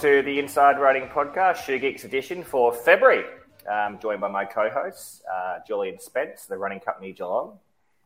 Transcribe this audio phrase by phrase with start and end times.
[0.00, 3.24] to the Inside Running Podcast, Shoe Geeks edition for February.
[3.70, 7.58] Um, joined by my co-hosts, uh, Julian Spence, the running company Geelong.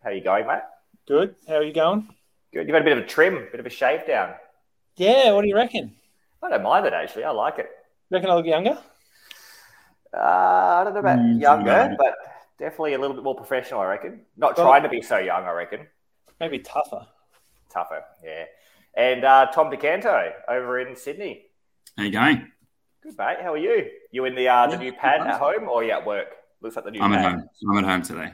[0.03, 0.63] How are you going, mate?
[1.07, 1.37] Good.
[1.47, 2.09] How are you going?
[2.53, 2.67] Good.
[2.67, 4.33] You've had a bit of a trim, a bit of a shave down.
[4.97, 5.31] Yeah.
[5.33, 5.95] What do you reckon?
[6.43, 7.25] I don't mind it actually.
[7.25, 7.71] I like it.
[8.11, 8.77] Reckon I look younger?
[10.13, 11.97] Uh, I don't know about Mm, younger, right.
[11.97, 12.15] but
[12.59, 13.81] definitely a little bit more professional.
[13.81, 14.21] I reckon.
[14.37, 15.45] Not Well- trying to be so young.
[15.45, 15.87] I reckon.
[16.41, 17.07] Maybe tougher.
[17.71, 18.05] Tougher.
[18.25, 18.45] Yeah.
[18.97, 21.47] And uh, Tom Do Canto over in Sydney.
[21.97, 22.51] How you going?
[23.03, 23.39] Good mate.
[23.43, 23.89] How are you?
[24.11, 26.29] You in the uh, the Yeah, new pad at home or you at work?
[26.61, 27.11] Looks like the new pad.
[27.13, 27.25] I'm pad.
[27.27, 27.49] at home.
[27.71, 28.33] I'm at home today.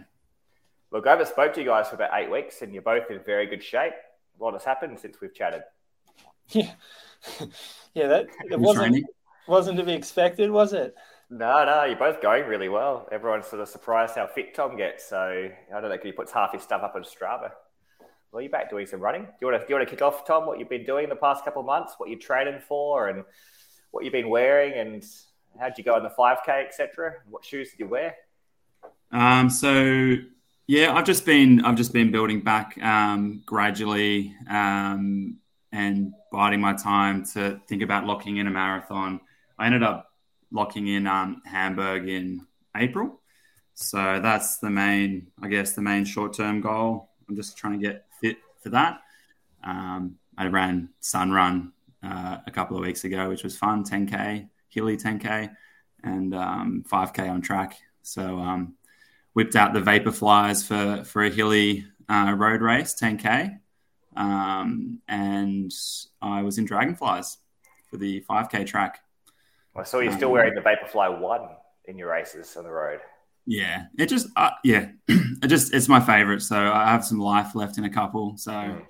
[0.93, 3.21] Look, I haven't spoke to you guys for about eight weeks, and you're both in
[3.25, 3.93] very good shape.
[4.39, 5.63] What has happened since we've chatted?
[6.53, 6.73] Yeah.
[7.95, 8.07] yeah.
[8.09, 9.05] That it wasn't training?
[9.47, 10.95] wasn't to be expected, was it?
[11.29, 13.07] No, no, you're both going really well.
[13.13, 15.09] Everyone's sort of surprised how fit Tom gets.
[15.09, 17.53] So I don't know if he puts half his stuff up on Strava.
[18.33, 19.23] Well, you're back doing some running.
[19.23, 20.47] Do you want to do you want to kick off, Tom?
[20.47, 21.95] What you've been doing the past couple of months?
[21.99, 23.25] What you're training for, and
[23.91, 25.05] what you've been wearing, and
[25.59, 27.15] how'd you go in the 5K, etc.
[27.29, 28.15] What shoes did you wear?
[29.11, 30.15] Um, so
[30.69, 35.39] yeah, I've just been I've just been building back um, gradually um,
[35.73, 39.21] and biding my time to think about locking in a marathon.
[39.59, 40.09] I ended up
[40.53, 42.47] locking in um, Hamburg in
[42.77, 43.21] April,
[43.75, 47.10] so that's the main I guess the main short term goal.
[47.31, 49.03] I'm just trying to get fit for that.
[49.63, 54.49] Um, I ran Sun Run uh, a couple of weeks ago, which was fun, 10k,
[54.69, 55.55] hilly 10k,
[56.03, 57.79] and um, 5k on track.
[58.03, 58.75] So um,
[59.35, 63.61] whipped out the vapor flies for for a hilly uh, road race, 10k,
[64.17, 65.73] um, and
[66.21, 67.39] I was in dragonflies
[67.89, 69.03] for the 5k track.
[69.77, 71.49] I saw you still wearing the Vaporfly One
[71.85, 72.99] in your races on the road.
[73.51, 76.41] Yeah, it just uh, yeah, it just it's my favorite.
[76.41, 78.37] So I have some life left in a couple.
[78.37, 78.81] So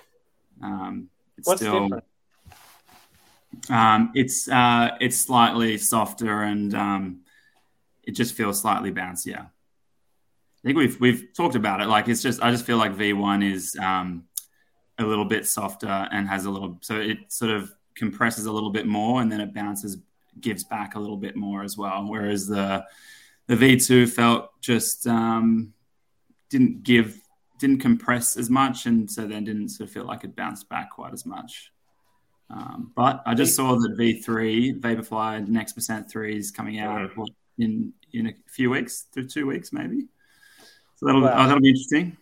[0.62, 2.04] um, it's What's still different?
[3.70, 7.20] um, it's uh, it's slightly softer and um,
[8.03, 9.47] it just feels slightly bouncier.
[9.47, 11.87] I think we've we've talked about it.
[11.87, 14.25] Like it's just I just feel like V one is um,
[14.99, 18.70] a little bit softer and has a little so it sort of compresses a little
[18.70, 19.97] bit more and then it bounces
[20.38, 22.06] gives back a little bit more as well.
[22.06, 22.84] Whereas the
[23.50, 25.72] the V two felt just um,
[26.50, 27.19] didn't give
[27.59, 30.93] didn't compress as much and so then didn't sort of feel like it bounced back
[30.93, 31.72] quite as much.
[32.49, 37.27] Um, but I just saw that V3 Vaporfly next percent three is coming out Mhm.
[37.59, 40.06] in in a few weeks, through two weeks maybe.
[40.97, 41.34] So that'll Wow.
[41.34, 42.17] oh, that'll be interesting.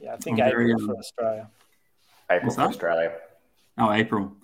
[0.00, 1.50] Yeah, I think I'm very, April um, for Australia.
[2.30, 2.62] April What's for?
[2.62, 3.12] Australia.
[3.78, 4.36] Oh, April.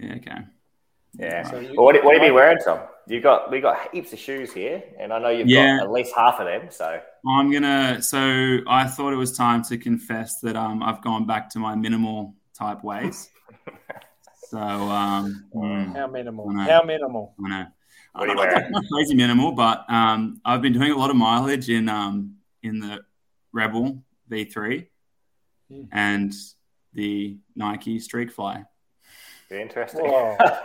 [0.00, 0.38] Yeah, okay.
[1.14, 1.42] Yeah.
[1.48, 2.80] So you- well, what, what have you been wearing, Tom?
[3.08, 5.78] You got we got heaps of shoes here, and I know you've Yeah.
[5.78, 6.70] got at least half of them.
[6.70, 8.00] So I'm gonna.
[8.02, 11.74] So I thought it was time to confess that um, I've gone back to my
[11.74, 13.28] minimal type ways.
[14.50, 16.48] so um, mm, How minimal?
[16.50, 16.72] I know.
[16.72, 17.34] How minimal?
[17.44, 17.66] I know.
[18.14, 18.70] What are you Not- wearing?
[18.70, 22.78] Not crazy minimal, but um, I've been doing a lot of mileage in um, in
[22.78, 23.00] the
[23.52, 24.86] Rebel V3
[25.70, 25.82] Hmm.
[25.92, 26.32] and
[26.92, 28.64] the Nike Streak Fly.
[29.52, 30.06] Very interesting.
[30.06, 30.34] Whoa,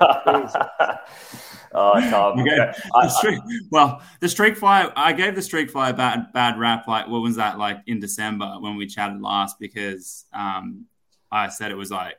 [1.74, 2.40] oh, Tom.
[2.40, 2.58] Okay.
[2.58, 3.40] I- I- streak,
[3.70, 6.88] well, the Streak Fly, I gave the Streak Fly a bad bad rap.
[6.88, 9.60] Like, what was that like in December when we chatted last?
[9.60, 10.86] Because um,
[11.31, 12.16] I said it was like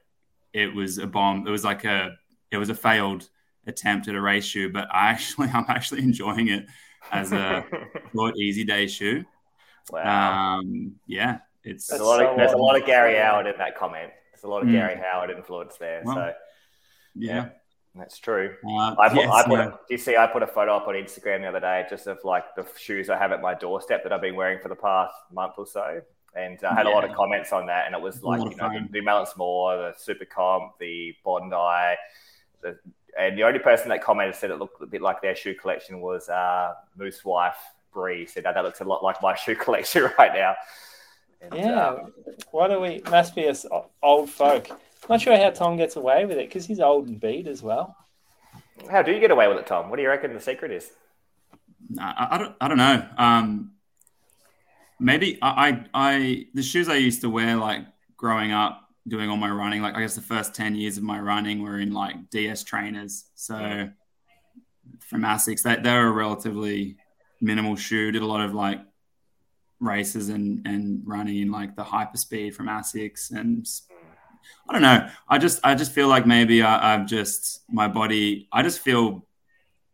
[0.53, 1.47] it was a bomb.
[1.47, 2.11] It was like a
[2.51, 3.29] it was a failed
[3.67, 6.67] attempt at a race shoe, but I actually I'm actually enjoying it
[7.11, 7.65] as a
[8.15, 9.25] short, easy day shoe.
[9.91, 10.59] wow.
[10.59, 12.85] Um, yeah, it's there's a That's lot of so there's a lot of.
[12.87, 14.11] Gary Howard in that comment.
[14.33, 14.75] There's a lot of Hmm.
[14.75, 16.03] Gary Howard influence there.
[16.05, 16.33] Well, so
[17.19, 17.49] yeah.
[17.95, 18.55] that's true.
[18.65, 19.67] Uh, I put, yes, I put yeah.
[19.71, 20.17] do you see?
[20.17, 23.11] I put a photo up on Instagram the other day, just of like the shoes
[23.11, 26.01] I have at my doorstep that I've been wearing for the past month or so,
[26.35, 27.87] and I had a lot of comments on that.
[27.87, 28.89] And it was like you know the, fun.
[28.93, 31.97] the Balance More, the Super Comp, the Bondi,
[32.63, 32.79] the,
[33.19, 36.01] and the only person that commented said it looked a bit like their shoe collection
[36.01, 37.57] was uh, Moose Wife
[37.93, 38.27] Bree.
[38.27, 40.55] Said "No, that looks a lot like my shoe collection right now.
[41.41, 41.87] And, Yeah.
[41.87, 42.13] um,
[42.51, 43.03] Why do we?
[43.11, 43.65] Must be us
[44.03, 44.69] old folk.
[45.09, 47.97] Not sure how Tom gets away with it because he's old and beat as well.
[48.91, 49.89] how do you get away with it, Tom?
[49.89, 50.91] What do you reckon the secret is?
[51.89, 52.55] Nah, I, I don't.
[52.61, 53.07] I don't know.
[53.17, 53.73] Um,
[55.01, 59.37] maybe I, I, I, the shoes I used to wear, like growing up, doing all
[59.37, 59.81] my running.
[59.81, 63.25] Like I guess the first ten years of my running were in like DS trainers.
[63.35, 63.89] So
[65.01, 66.97] from Asics, they they were a relatively
[67.41, 68.13] minimal shoe.
[68.13, 68.81] Did a lot of like
[69.81, 73.67] races and and running in like the hyper speed from Asics and
[74.69, 75.09] I don't know.
[75.29, 78.49] I just I just feel like maybe I, I've just my body.
[78.53, 79.27] I just feel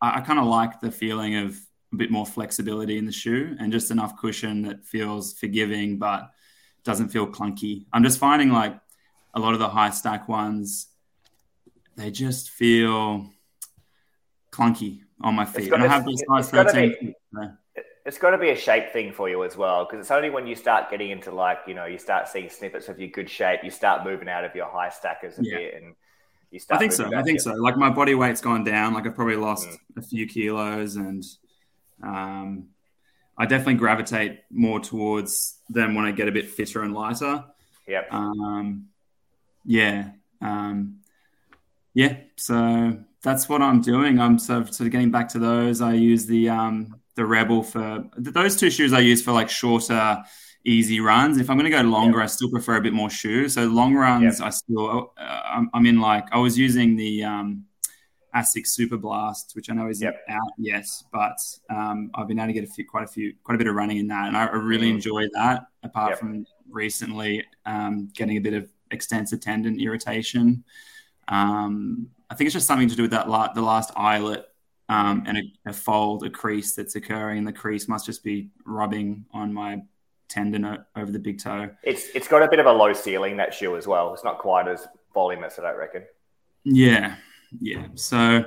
[0.01, 1.57] I, I kind of like the feeling of
[1.93, 6.31] a bit more flexibility in the shoe and just enough cushion that feels forgiving but
[6.85, 7.87] doesn't feel clunky.
[7.93, 8.79] I'm just finding like
[9.35, 10.89] a lot of the high stack ones,
[11.97, 13.31] they just feel
[14.51, 15.71] clunky on my feet.
[15.71, 17.15] Gotta, I have those size 13
[18.05, 20.47] it's got to be a shape thing for you as well because it's only when
[20.47, 23.61] you start getting into like you know you start seeing snippets of your good shape
[23.63, 25.57] you start moving out of your high stackers a yeah.
[25.57, 25.95] bit and
[26.51, 27.55] you start i think so i think so.
[27.55, 29.77] Like my body weight's gone down like i've probably lost mm.
[29.97, 31.25] a few kilos and
[32.03, 32.69] um,
[33.39, 37.45] i definitely gravitate more towards them when i get a bit fitter and lighter.
[37.87, 38.13] Yep.
[38.13, 38.87] Um,
[39.65, 40.11] yeah
[40.41, 41.01] um,
[41.95, 44.21] yeah so that's what i'm doing.
[44.21, 45.81] I'm sort of, sort of getting back to those.
[45.81, 50.23] I use the um, the Rebel for those two shoes I use for like shorter,
[50.65, 51.39] easy runs.
[51.39, 53.49] If I'm going to go longer, I still prefer a bit more shoe.
[53.49, 57.65] So long runs, I still uh, I'm, I'm, in like I was using the um,
[58.35, 60.23] Asics Super Blast, which I know is yep.
[60.29, 61.37] out, yes, but
[61.71, 63.75] um, I've been able to get a few, quite a few, quite a bit of
[63.75, 64.95] running in that, and I, I really mm.
[64.95, 65.67] enjoy that.
[65.83, 66.19] Apart yep.
[66.19, 70.65] from recently um, getting a bit of extensive tendon irritation.
[71.29, 74.47] Um, I think it's just something to do with that la- the last eyelet
[74.89, 78.51] um, and a, a, fold, a crease that's occurring, and the crease must just be
[78.67, 79.83] rubbing on my
[80.29, 81.71] tendon over the big toe.
[81.83, 84.13] It's it's got a bit of a low ceiling that shoe as well.
[84.15, 86.05] It's not quite as voluminous, I don't reckon.
[86.65, 87.17] Yeah,
[87.61, 87.87] yeah.
[87.95, 88.45] So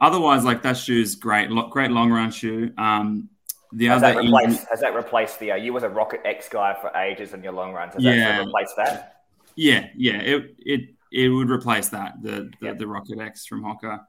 [0.00, 2.72] otherwise, like that shoe's great, great long run shoe.
[2.76, 3.28] Um,
[3.72, 4.66] the has other that replaced, easy...
[4.70, 5.52] has that replaced the?
[5.52, 7.94] Uh, you was a Rocket X guy for ages in your long runs.
[7.94, 8.38] Has yeah.
[8.38, 9.22] that replaced that?
[9.54, 10.18] Yeah, yeah.
[10.18, 10.80] It it
[11.12, 12.78] it would replace that the the, yep.
[12.78, 14.00] the Rocket X from Hoka.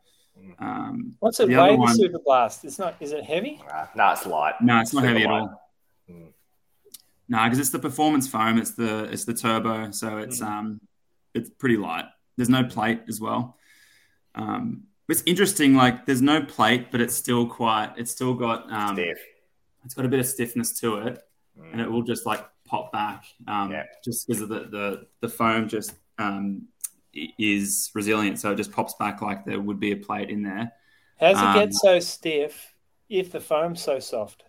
[0.59, 1.75] Um, What's it weigh?
[1.75, 2.65] The Super Blast.
[2.65, 2.95] It's not.
[2.99, 3.61] Is it heavy?
[3.95, 4.55] No, it's light.
[4.61, 5.35] No, it's not Super heavy light.
[5.35, 5.71] at all.
[6.09, 6.27] Mm.
[7.29, 8.57] No, because it's the performance foam.
[8.57, 10.47] It's the it's the turbo, so it's mm.
[10.47, 10.81] um
[11.33, 12.05] it's pretty light.
[12.37, 13.57] There's no plate as well.
[14.35, 15.75] Um, it's interesting.
[15.75, 17.93] Like there's no plate, but it's still quite.
[17.97, 19.19] It's still got um, Stiff.
[19.85, 21.19] It's got a bit of stiffness to it,
[21.59, 21.71] mm.
[21.71, 23.25] and it will just like pop back.
[23.47, 23.83] Um, yeah.
[24.03, 26.67] just because of the, the the foam just um
[27.13, 30.71] is resilient, so it just pops back like there would be a plate in there.
[31.19, 32.75] How does it um, get so stiff
[33.09, 34.43] if the foam's so soft?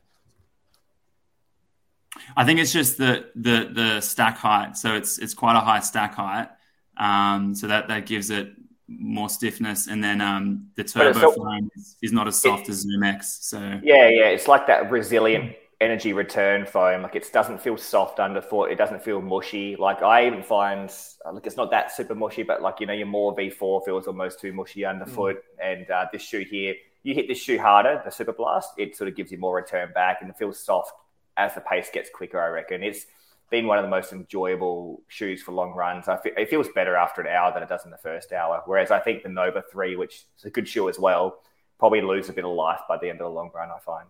[2.36, 4.76] I think it's just the the the stack height.
[4.76, 6.48] So it's it's quite a high stack height.
[6.96, 8.52] Um, so that that gives it
[8.88, 12.70] more stiffness, and then um, the turbo still, foam is, is, not as soft it,
[12.70, 13.38] as Zoom X.
[13.42, 17.02] So yeah, yeah, it's like that resilient energy return foam.
[17.02, 18.70] Like it doesn't feel soft underfoot.
[18.70, 19.76] It doesn't feel mushy.
[19.76, 20.90] Like I even find
[21.30, 24.40] like it's not that super mushy, but like you know your more V4 feels almost
[24.40, 25.42] too mushy underfoot.
[25.60, 25.72] Mm.
[25.72, 29.08] And uh, this shoe here, you hit this shoe harder, the Super Blast, it sort
[29.08, 30.92] of gives you more return back, and it feels soft
[31.36, 32.40] as the pace gets quicker.
[32.40, 33.06] I reckon it's
[33.50, 36.08] been one of the most enjoyable shoes for long runs.
[36.08, 38.62] I feel, it feels better after an hour than it does in the first hour.
[38.66, 41.40] Whereas I think the Nova Three, which is a good shoe as well,
[41.78, 43.70] probably lose a bit of life by the end of the long run.
[43.70, 44.08] I find.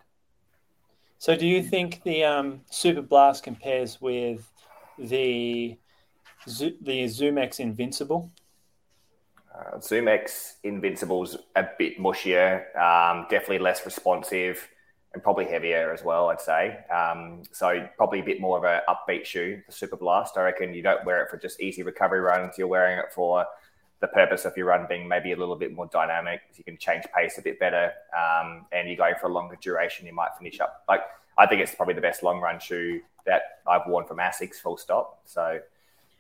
[1.22, 4.50] So, do you think the um, Super Blast compares with
[4.98, 5.78] the
[6.48, 8.28] the ZoomX Invincible?
[9.54, 14.68] Uh, ZoomX Invincible's a bit mushier, um, definitely less responsive,
[15.14, 16.28] and probably heavier as well.
[16.28, 16.78] I'd say.
[16.92, 20.36] Um, so probably a bit more of an upbeat shoe, the Super Blast.
[20.36, 22.58] I reckon you don't wear it for just easy recovery runs.
[22.58, 23.46] You're wearing it for
[24.02, 26.40] the purpose of your run being maybe a little bit more dynamic.
[26.56, 30.06] You can change pace a bit better, um, and you're going for a longer duration.
[30.06, 31.02] You might finish up like
[31.38, 34.56] I think it's probably the best long run shoe that I've worn from Asics.
[34.56, 35.20] Full stop.
[35.24, 35.60] So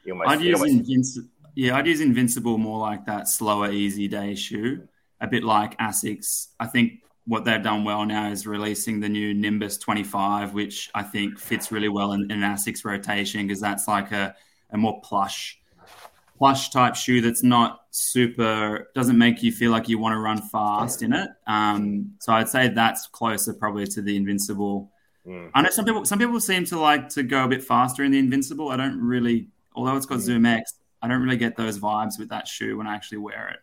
[0.04, 0.88] you almost, I'd use almost...
[0.88, 4.86] Invinci- yeah, I'd use Invincible more like that slower, easy day shoe,
[5.20, 6.48] a bit like Asics.
[6.60, 11.02] I think what they've done well now is releasing the new Nimbus 25, which I
[11.02, 14.34] think fits really well in, in an Asics rotation because that's like a,
[14.70, 15.58] a more plush
[16.42, 20.42] plush type shoe that's not super doesn't make you feel like you want to run
[20.42, 21.30] fast in it.
[21.46, 24.90] Um, so I'd say that's closer probably to the Invincible.
[25.24, 25.52] Mm.
[25.54, 28.10] I know some people some people seem to like to go a bit faster in
[28.10, 28.70] the Invincible.
[28.70, 30.22] I don't really, although it's got mm.
[30.22, 33.50] Zoom X, I don't really get those vibes with that shoe when I actually wear
[33.50, 33.60] it.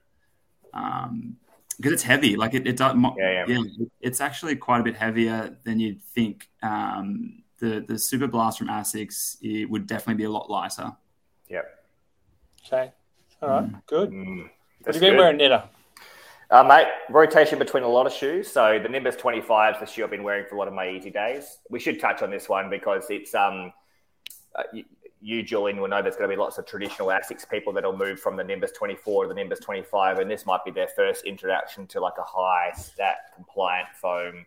[0.74, 1.36] Um,
[1.76, 2.38] because it's heavy.
[2.38, 2.96] Like it, it does.
[3.18, 3.58] Yeah, yeah.
[3.58, 6.48] yeah, it's actually quite a bit heavier than you'd think.
[6.64, 10.94] Um, the the Super Blast from Asics it would definitely be a lot lighter.
[11.50, 11.79] Yep.
[12.66, 12.92] Okay.
[13.42, 13.64] All right.
[13.64, 13.82] Mm.
[13.88, 14.12] Good.
[14.12, 14.50] Mm,
[14.86, 15.70] have you been wearing, Netta?
[16.52, 18.52] Uh, mate, rotation between a lot of shoes.
[18.52, 20.90] So the Nimbus 25 is the shoe I've been wearing for a lot of my
[20.90, 21.60] easy days.
[21.70, 23.72] We should touch on this one because it's um,
[24.56, 24.84] uh, you,
[25.22, 28.20] you, Julian, will know there's going to be lots of traditional Asics people that'll move
[28.20, 31.86] from the Nimbus 24 to the Nimbus 25, and this might be their first introduction
[31.88, 34.46] to like a high stat compliant foam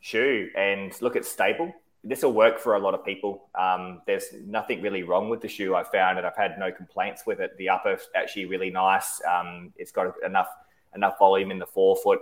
[0.00, 1.72] shoe, and look, it's stable.
[2.04, 3.48] This will work for a lot of people.
[3.54, 5.74] Um, there's nothing really wrong with the shoe.
[5.74, 7.56] I found, and I've had no complaints with it.
[7.58, 9.20] The upper actually really nice.
[9.24, 10.48] Um, it's got enough
[10.94, 12.20] enough volume in the forefoot.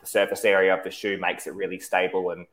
[0.00, 2.46] The surface area of the shoe makes it really stable and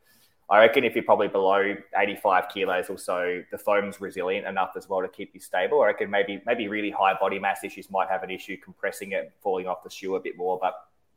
[0.48, 4.88] I reckon if you're probably below 85 kilos or so, the foam's resilient enough as
[4.88, 5.82] well to keep you stable.
[5.82, 9.32] I reckon maybe maybe really high body mass issues might have an issue compressing it,
[9.42, 10.56] falling off the shoe a bit more.
[10.60, 10.74] But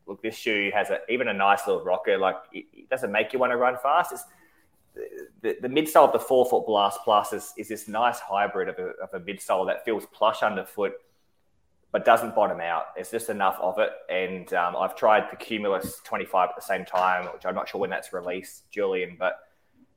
[0.08, 2.18] look, this shoe has a, even a nice little rocker.
[2.18, 4.14] Like it, it doesn't make you want to run fast.
[4.14, 4.24] It's,
[5.42, 8.88] the, the midsole of the FF Blast Plus is, is this nice hybrid of a,
[9.02, 10.94] of a midsole that feels plush underfoot
[11.92, 12.86] but doesn't bottom out.
[12.96, 13.90] It's just enough of it.
[14.10, 17.82] And um, I've tried the Cumulus 25 at the same time, which I'm not sure
[17.82, 19.40] when that's released, Julian, but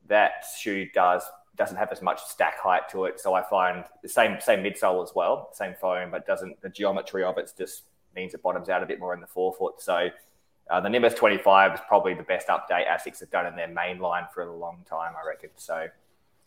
[0.09, 3.21] that shoe does doesn't have as much stack height to it.
[3.21, 7.25] So I find the same same midsole as well, same foam, but doesn't the geometry
[7.25, 7.82] of it just
[8.16, 9.82] means it bottoms out a bit more in the forefoot.
[9.82, 10.09] So
[10.71, 13.99] uh, the Nimbus 25 is probably the best update Asics have done in their main
[13.99, 15.50] line for a long time, I reckon.
[15.57, 15.88] So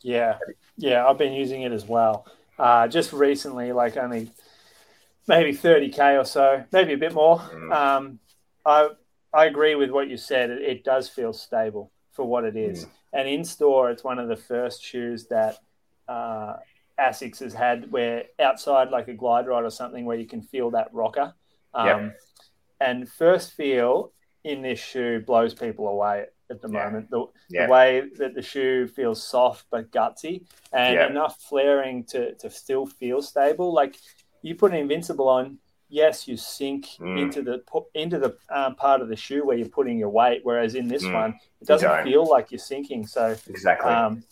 [0.01, 0.37] yeah,
[0.77, 2.25] yeah, I've been using it as well.
[2.57, 4.29] Uh, just recently, like only
[5.27, 7.39] maybe 30k or so, maybe a bit more.
[7.39, 7.73] Mm.
[7.73, 8.19] Um,
[8.65, 8.89] I
[9.33, 10.49] I agree with what you said.
[10.49, 12.85] It, it does feel stable for what it is.
[12.85, 12.89] Mm.
[13.13, 15.57] And in store, it's one of the first shoes that
[16.07, 16.57] uh,
[16.99, 20.71] Asics has had where outside, like a glide ride or something, where you can feel
[20.71, 21.33] that rocker.
[21.73, 22.19] Um, yep.
[22.79, 24.11] And first feel
[24.43, 26.83] in this shoe blows people away at the yeah.
[26.85, 27.09] moment.
[27.09, 27.65] The, yeah.
[27.65, 31.07] the, way that the shoe feels soft but gutsy and yeah.
[31.07, 33.73] enough flaring to, to still feel stable.
[33.73, 33.95] Like
[34.41, 35.57] you put an invincible on,
[35.89, 37.19] yes, you sink mm.
[37.19, 37.63] into the
[37.93, 40.41] into the um, part of the shoe where you're putting your weight.
[40.43, 41.13] Whereas in this mm.
[41.13, 43.07] one, it doesn't feel like you're sinking.
[43.07, 43.91] So exactly.
[43.91, 44.23] Um,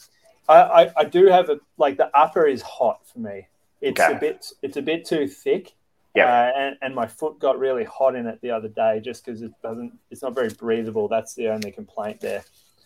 [0.47, 3.47] I, I, I, do have a like the upper is hot for me.
[3.81, 4.15] It's okay.
[4.15, 5.73] a bit it's a bit too thick.
[6.15, 9.25] Yeah, uh, and, and my foot got really hot in it the other day just
[9.25, 9.97] because it doesn't.
[10.11, 11.07] It's not very breathable.
[11.07, 12.43] That's the only complaint there.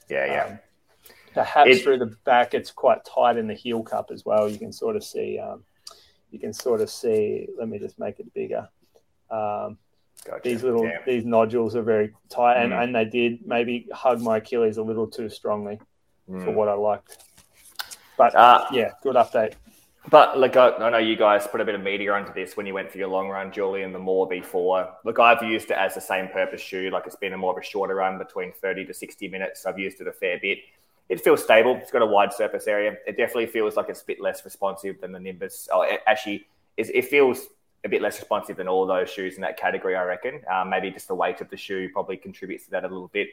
[0.09, 0.45] Yeah, yeah.
[0.45, 0.59] Um,
[1.33, 4.47] perhaps it, through the back, it's quite tight in the heel cup as well.
[4.49, 5.63] You can sort of see um,
[6.31, 7.47] you can sort of see.
[7.57, 8.69] Let me just make it bigger.
[9.29, 9.77] Um,
[10.25, 10.41] gotcha.
[10.43, 10.99] These little yeah.
[11.05, 12.81] these nodules are very tight, and, mm.
[12.81, 15.81] and they did maybe hug my Achilles a little too strongly
[16.29, 16.45] mm.
[16.45, 17.25] for what I liked.
[18.17, 19.53] But uh, yeah, good update.
[20.09, 22.73] But look, I, know you guys put a bit of media onto this when you
[22.73, 24.91] went for your long run, Julian, the More V4.
[25.03, 26.89] Look, I've used it as the same purpose shoe.
[26.89, 29.65] Like it's been a more of a shorter run between 30 to 60 minutes.
[29.65, 30.59] I've used it a fair bit
[31.09, 31.77] it feels stable.
[31.81, 32.97] It's got a wide surface area.
[33.05, 35.69] It definitely feels like it's a bit less responsive than the Nimbus.
[35.71, 37.47] Oh, it actually, it feels
[37.85, 40.41] a bit less responsive than all those shoes in that category, I reckon.
[40.51, 43.29] Um, maybe just the weight of the shoe probably contributes to that a little bit.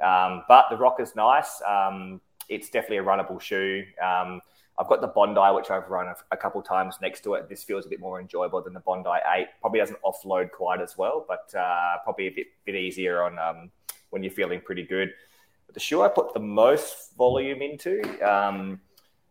[0.00, 1.60] Um, but the rock is nice.
[1.66, 3.84] Um, it's definitely a runnable shoe.
[4.00, 4.40] Um,
[4.78, 7.48] I've got the Bondi, which I've run a, a, couple times next to it.
[7.48, 9.48] This feels a bit more enjoyable than the Bondi 8.
[9.60, 13.70] Probably doesn't offload quite as well, but uh, probably a bit, bit easier on um,
[14.10, 15.12] when you're feeling pretty good.
[15.66, 18.80] But the shoe I put the most volume into um,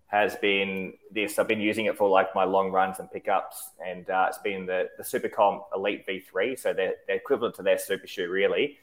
[0.07, 1.39] has been this.
[1.39, 4.65] I've been using it for like my long runs and pickups, and uh, it's been
[4.65, 6.59] the the Supercomp Elite V3.
[6.59, 8.77] So they're, they're equivalent to their super shoe, really.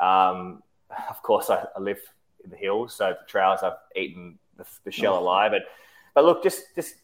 [0.00, 0.64] Um,
[1.08, 2.00] of course, I, I, live
[2.44, 5.52] in the hills, so the trails I've eaten the, the shell alive.
[5.52, 5.62] But
[6.18, 6.96] but look, just just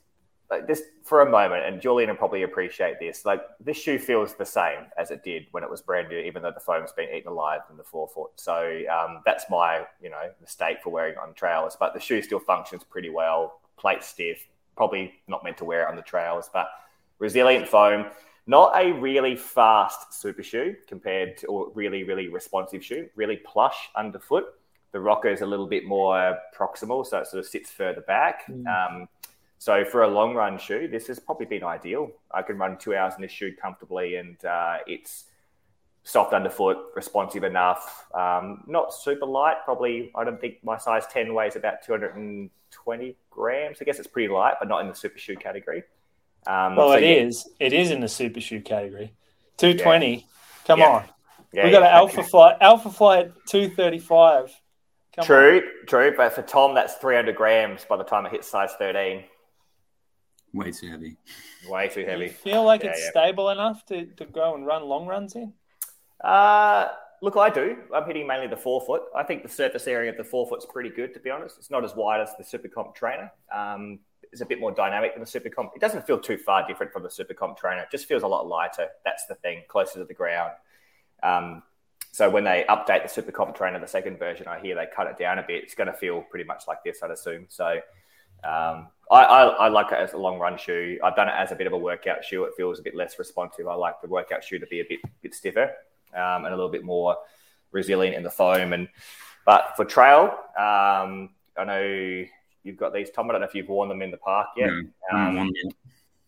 [0.51, 3.25] like just for a moment, and Julian will probably appreciate this.
[3.25, 6.43] Like this shoe feels the same as it did when it was brand new, even
[6.43, 8.33] though the foam's been eaten alive in the forefoot.
[8.35, 11.77] So um, that's my you know mistake for wearing it on trails.
[11.79, 13.61] But the shoe still functions pretty well.
[13.77, 16.67] Plate stiff, probably not meant to wear it on the trails, but
[17.21, 18.07] resilient foam.
[18.49, 23.09] Not a really fast super shoe compared to, or really really responsive shoe.
[23.15, 24.47] Really plush underfoot.
[24.95, 28.47] The rocker is a little bit more proximal, so it sort of sits further back.
[28.47, 28.67] Mm.
[28.69, 29.09] Um,
[29.59, 32.13] so for a long run shoe, this has probably been ideal.
[32.31, 35.25] I can run two hours in this shoe comfortably, and uh, it's
[36.05, 38.07] soft underfoot, responsive enough.
[38.15, 39.57] Um, not super light.
[39.65, 43.79] Probably, I don't think my size ten weighs about two hundred and twenty grams.
[43.81, 45.83] I guess it's pretty light, but not in the super shoe category.
[46.47, 47.27] Um, well, so it yeah.
[47.27, 47.51] is.
[47.59, 49.13] It is in the super shoe category.
[49.57, 50.15] Two twenty.
[50.15, 50.23] Yeah.
[50.67, 50.89] Come yeah.
[50.89, 51.05] on.
[51.53, 52.57] we got an Alpha Fly.
[52.61, 54.55] Alpha Fly two thirty five.
[55.23, 55.87] True, on.
[55.87, 56.15] true.
[56.17, 59.25] But for Tom, that's 300 grams by the time it hits size 13.
[60.53, 61.17] Way too heavy.
[61.69, 62.29] Way too heavy.
[62.29, 63.11] feel like yeah, it's yeah.
[63.11, 65.53] stable enough to, to go and run long runs in?
[66.23, 66.89] Uh,
[67.23, 67.77] look, I do.
[67.93, 69.03] I'm hitting mainly the forefoot.
[69.17, 71.59] I think the surface area of the forefoot's pretty good, to be honest.
[71.59, 73.33] It's not as wide as the Supercomp trainer.
[73.53, 73.99] Um,
[74.31, 75.71] it's a bit more dynamic than the Supercomp.
[75.75, 77.83] It doesn't feel too far different from the Supercomp trainer.
[77.83, 78.89] It just feels a lot lighter.
[79.05, 80.53] That's the thing, closer to the ground.
[81.23, 81.63] Um,
[82.15, 85.19] so when they update the Supercomp trainer, the second version, I hear they cut it
[85.19, 85.65] down a bit.
[85.65, 87.47] It's going to feel pretty much like this, I'd assume.
[87.49, 87.67] So
[88.45, 90.97] um, I, I, I, like it as a long run shoe.
[91.03, 92.45] I've done it as a bit of a workout shoe.
[92.45, 93.67] It feels a bit less responsive.
[93.67, 95.73] I like the workout shoe to be a bit bit stiffer
[96.15, 97.17] um, and a little bit more
[97.73, 98.75] resilient in the foam.
[98.75, 98.87] And
[99.45, 102.25] But for trail, um, I know
[102.63, 103.11] you've got these.
[103.11, 104.71] Tom, I don't know if you've worn them in the park yet.
[105.13, 105.51] No, um,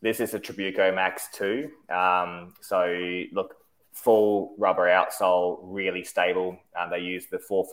[0.02, 1.71] this is a Trabuco Max 2.
[1.90, 3.55] Um, so, look,
[3.96, 6.58] full rubber outsole, really stable.
[6.78, 7.72] Um, they use the FF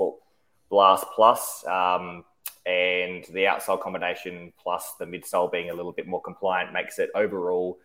[0.70, 2.24] Blast Plus, um,
[2.66, 7.10] and the outsole combination plus the midsole being a little bit more compliant makes it
[7.14, 7.78] overall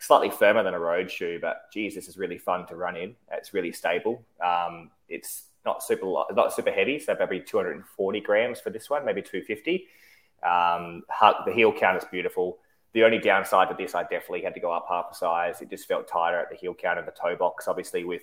[0.00, 1.38] slightly firmer than a road shoe.
[1.40, 3.14] But geez, this is really fun to run in.
[3.30, 4.24] It's really stable.
[4.44, 9.22] Um, it's not super not super heavy, so maybe 240 grams for this one, maybe
[9.22, 9.86] 250.
[10.42, 11.04] Um,
[11.46, 12.58] the heel count is beautiful.
[12.94, 15.60] The only downside to this, I definitely had to go up half a size.
[15.60, 17.68] It just felt tighter at the heel count and the toe box.
[17.68, 18.22] Obviously, with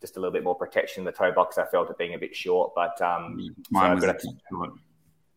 [0.00, 2.18] just a little bit more protection in the toe box, I felt it being a
[2.18, 2.72] bit short.
[2.74, 4.70] But um, mine so was short.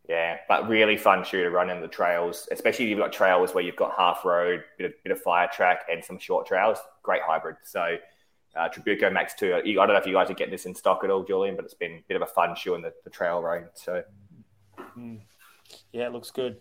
[0.07, 3.55] Yeah, but really fun shoe to run in the trails, especially if you've got trails
[3.55, 6.77] where you've got half road, bit of, bit of fire track, and some short trails.
[7.01, 7.55] Great hybrid.
[7.63, 7.97] So
[8.55, 9.55] uh, Trabuco Max 2.
[9.55, 11.65] I don't know if you guys are getting this in stock at all, Julian, but
[11.65, 13.67] it's been a bit of a fun shoe in the, the trail range.
[13.73, 14.03] So,
[14.97, 15.19] mm.
[15.91, 16.57] yeah, it looks good.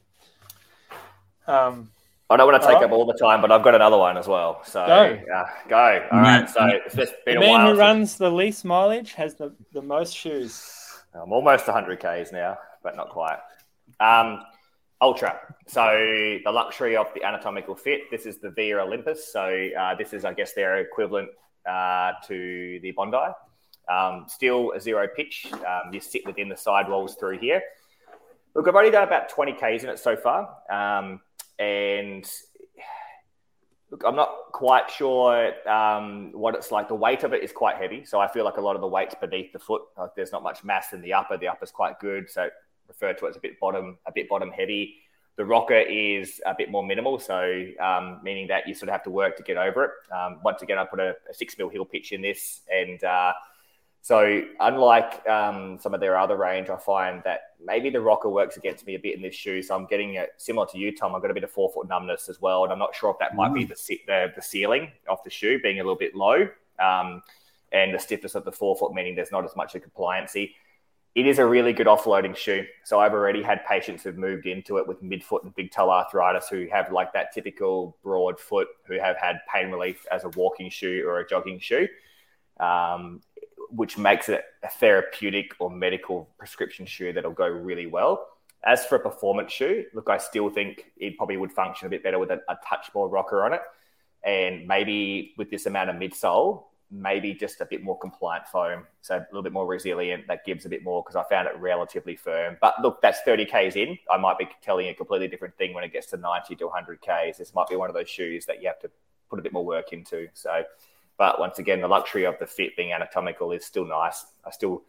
[1.46, 1.90] Um,
[2.30, 4.26] I don't want to take up all the time, but I've got another one as
[4.26, 4.62] well.
[4.64, 5.20] So go.
[5.34, 6.08] Uh, go.
[6.10, 6.48] All right.
[6.48, 9.82] So it's just been the a man who runs the least mileage has the, the
[9.82, 10.70] most shoes.
[11.14, 13.38] I'm almost 100 Ks now, but not quite.
[14.00, 14.40] Um,
[15.00, 15.38] Altra.
[15.66, 15.84] So
[16.44, 18.10] the luxury of the anatomical fit.
[18.10, 19.30] This is the Via Olympus.
[19.30, 21.28] So uh, this is, I guess, their equivalent
[21.68, 23.18] uh, to the Bondi.
[23.88, 25.46] Um, still a zero pitch.
[25.52, 27.62] Um, you sit within the sidewalls through here.
[28.54, 30.48] Look, I've only done about 20 Ks in it so far.
[30.70, 31.20] Um,
[31.58, 32.28] and
[33.90, 36.88] look, I'm not quite sure um, what it's like.
[36.88, 38.88] The weight of it is quite heavy, so I feel like a lot of the
[38.88, 39.82] weight's beneath the foot.
[39.96, 41.36] Like there's not much mass in the upper.
[41.36, 42.48] The upper's quite good, so
[42.88, 44.96] referred to it as a bit bottom, a bit bottom heavy.
[45.36, 49.02] The rocker is a bit more minimal, so um, meaning that you sort of have
[49.04, 49.90] to work to get over it.
[50.14, 53.32] Um, once again, I put a, a, six mil heel pitch in this, and uh,
[54.04, 58.58] so, unlike um, some of their other range, I find that maybe the rocker works
[58.58, 59.62] against me a bit in this shoe.
[59.62, 61.14] So, I'm getting it similar to you, Tom.
[61.14, 62.64] I've got a bit of forefoot numbness as well.
[62.64, 63.54] And I'm not sure if that might mm.
[63.54, 63.74] be the,
[64.06, 66.46] the, the, ceiling of the shoe being a little bit low
[66.78, 67.22] um,
[67.72, 70.50] and the stiffness of the forefoot, meaning there's not as much of compliancy.
[71.14, 72.66] It is a really good offloading shoe.
[72.84, 76.46] So, I've already had patients who've moved into it with midfoot and big toe arthritis
[76.50, 80.68] who have like that typical broad foot, who have had pain relief as a walking
[80.68, 81.88] shoe or a jogging shoe.
[82.60, 83.20] Um,
[83.70, 88.26] which makes it a therapeutic or medical prescription shoe that'll go really well.
[88.66, 92.02] As for a performance shoe, look, I still think it probably would function a bit
[92.02, 93.60] better with a, a touch more rocker on it.
[94.24, 98.86] And maybe with this amount of midsole, maybe just a bit more compliant foam.
[99.02, 100.26] So a little bit more resilient.
[100.28, 102.56] That gives a bit more because I found it relatively firm.
[102.60, 103.98] But look, that's 30 Ks in.
[104.10, 107.00] I might be telling a completely different thing when it gets to 90 to 100
[107.00, 107.38] Ks.
[107.38, 108.90] This might be one of those shoes that you have to
[109.28, 110.28] put a bit more work into.
[110.34, 110.62] So
[111.16, 114.24] but once again, the luxury of the fit being anatomical is still nice.
[114.44, 114.82] I still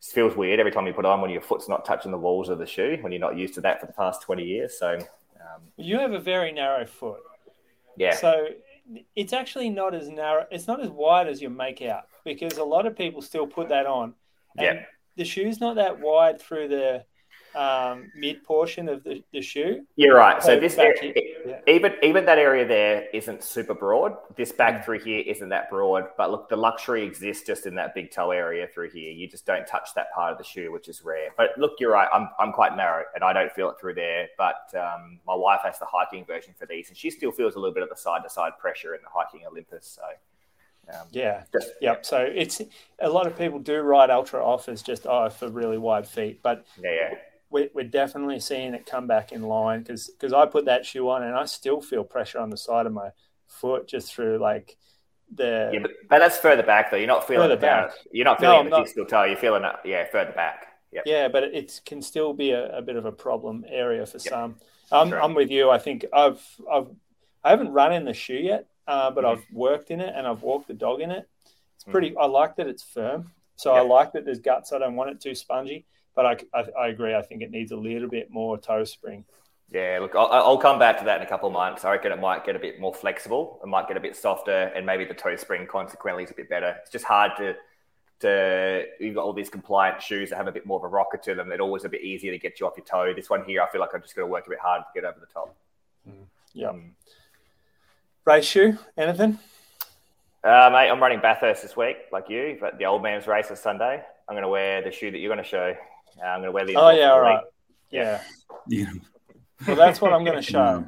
[0.00, 2.48] feels weird every time you put it on when your foot's not touching the walls
[2.48, 4.78] of the shoe when you're not used to that for the past 20 years.
[4.78, 7.20] So um, you have a very narrow foot.
[7.96, 8.16] Yeah.
[8.16, 8.46] So
[9.14, 10.46] it's actually not as narrow.
[10.50, 13.68] It's not as wide as you make out because a lot of people still put
[13.68, 14.14] that on.
[14.58, 14.84] yeah.
[15.16, 17.04] The shoe's not that wide through the
[17.54, 19.84] um, mid portion of the, the shoe.
[19.96, 20.42] You're right.
[20.42, 21.12] So this area,
[21.50, 21.74] yeah.
[21.74, 24.16] even even that area there isn't super broad.
[24.36, 24.84] This back mm.
[24.84, 26.08] through here isn't that broad.
[26.16, 29.10] But look, the luxury exists just in that big toe area through here.
[29.10, 31.30] You just don't touch that part of the shoe, which is rare.
[31.36, 32.08] But look, you're right.
[32.12, 34.28] I'm I'm quite narrow and I don't feel it through there.
[34.38, 37.58] But um, my wife has the hiking version for these, and she still feels a
[37.58, 39.98] little bit of the side to side pressure in the hiking Olympus.
[39.98, 40.02] So.
[40.92, 41.44] Um, yeah.
[41.52, 42.04] Just, yep.
[42.04, 42.60] So it's
[42.98, 46.42] a lot of people do ride Altra off as just oh for really wide feet,
[46.42, 47.14] but yeah, yeah
[47.50, 51.10] we're, we're definitely seeing it come back in line because because I put that shoe
[51.10, 53.10] on and I still feel pressure on the side of my
[53.48, 54.76] foot just through like
[55.34, 55.70] the.
[55.72, 56.96] Yeah, but, but that's further back though.
[56.96, 57.90] You're not feeling it down.
[58.12, 59.24] You're not feeling no, the distal toe.
[59.24, 60.66] You're feeling it, yeah, further back.
[60.92, 61.04] Yep.
[61.06, 64.28] Yeah, but it can still be a, a, bit of a problem area for yep.
[64.28, 64.56] some.
[64.90, 65.70] I'm, I'm with you.
[65.70, 66.88] I think I've I've
[67.44, 69.40] I haven't run in the shoe yet, uh, but mm-hmm.
[69.40, 71.28] I've worked in it and I've walked the dog in it.
[71.74, 72.10] It's pretty.
[72.10, 72.22] Mm-hmm.
[72.22, 73.32] I like that it's firm.
[73.56, 73.82] So yep.
[73.82, 74.72] I like that there's guts.
[74.72, 75.84] I don't want it too spongy
[76.20, 77.14] but I, I, I, agree.
[77.14, 79.24] I think it needs a little bit more toe spring.
[79.70, 81.82] Yeah, look, I'll, I'll, come back to that in a couple of months.
[81.82, 83.58] I reckon it might get a bit more flexible.
[83.64, 86.50] It might get a bit softer, and maybe the toe spring consequently is a bit
[86.50, 86.76] better.
[86.82, 87.54] It's just hard to
[88.20, 91.16] to you've got all these compliant shoes that have a bit more of a rocker
[91.16, 91.48] to them.
[91.48, 93.14] They're always a bit easier to get you off your toe.
[93.14, 95.00] This one here, I feel like I'm just going to work a bit hard to
[95.00, 95.56] get over the top.
[96.06, 96.26] Mm.
[96.52, 96.68] Yeah.
[96.68, 96.90] Um,
[98.26, 99.38] race shoe, anything?
[100.44, 103.58] Uh, mate, I'm running Bathurst this week, like you, but the old man's race is
[103.58, 104.02] Sunday.
[104.28, 105.74] I'm going to wear the shoe that you're going to show.
[106.22, 106.76] Uh, I'm going to wear the.
[106.76, 107.44] Oh yeah, all right.
[107.90, 108.20] Yeah.
[108.68, 108.92] Yeah.
[109.66, 110.82] Well, that's what I'm going to show.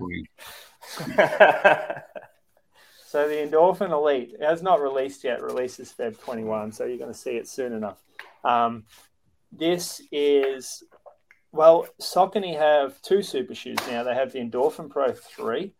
[3.06, 5.42] so the Endorphin Elite it has not released yet.
[5.42, 8.02] Releases Feb 21, so you're going to see it soon enough.
[8.44, 8.84] Um,
[9.52, 10.82] this is
[11.52, 14.02] well, Saucony have two super shoes now.
[14.02, 15.74] They have the Endorphin Pro 3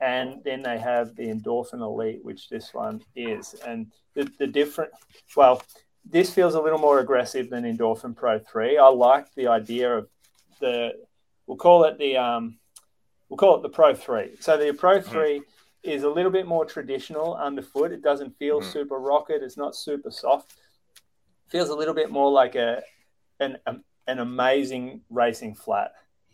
[0.00, 3.54] and then they have the Endorphin Elite, which this one is.
[3.66, 4.92] And the, the different,
[5.36, 5.62] well,
[6.04, 8.78] this feels a little more aggressive than Endorphin Pro 3.
[8.78, 10.08] I like the idea of
[10.60, 10.92] the,
[11.46, 12.58] we'll call it the, um,
[13.28, 14.36] we'll call it the Pro 3.
[14.40, 15.10] So the Pro mm-hmm.
[15.10, 15.42] 3
[15.82, 17.92] is a little bit more traditional underfoot.
[17.92, 18.70] It doesn't feel mm-hmm.
[18.70, 19.42] super rocket.
[19.42, 20.52] It's not super soft.
[20.52, 22.82] It feels a little bit more like a,
[23.38, 23.58] an,
[24.06, 25.92] an amazing racing flat,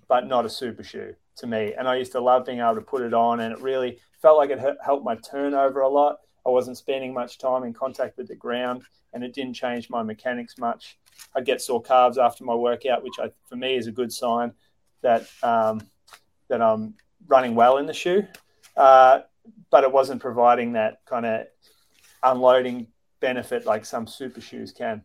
[0.09, 1.75] but not a super shoe to me.
[1.79, 4.39] And I used to love being able to put it on, and it really felt
[4.39, 6.17] like it helped my turnover a lot.
[6.47, 8.83] I wasn't spending much time in contact with the ground,
[9.13, 10.99] and it didn't change my mechanics much.
[11.35, 14.53] I'd get sore calves after my workout, which I, for me is a good sign
[15.03, 15.81] that um,
[16.49, 16.95] that I'm
[17.27, 18.27] running well in the shoe.
[18.77, 19.21] Uh,
[19.71, 21.47] but it wasn't providing that kind of
[22.23, 22.89] unloading
[23.21, 25.05] benefit like some super shoes can.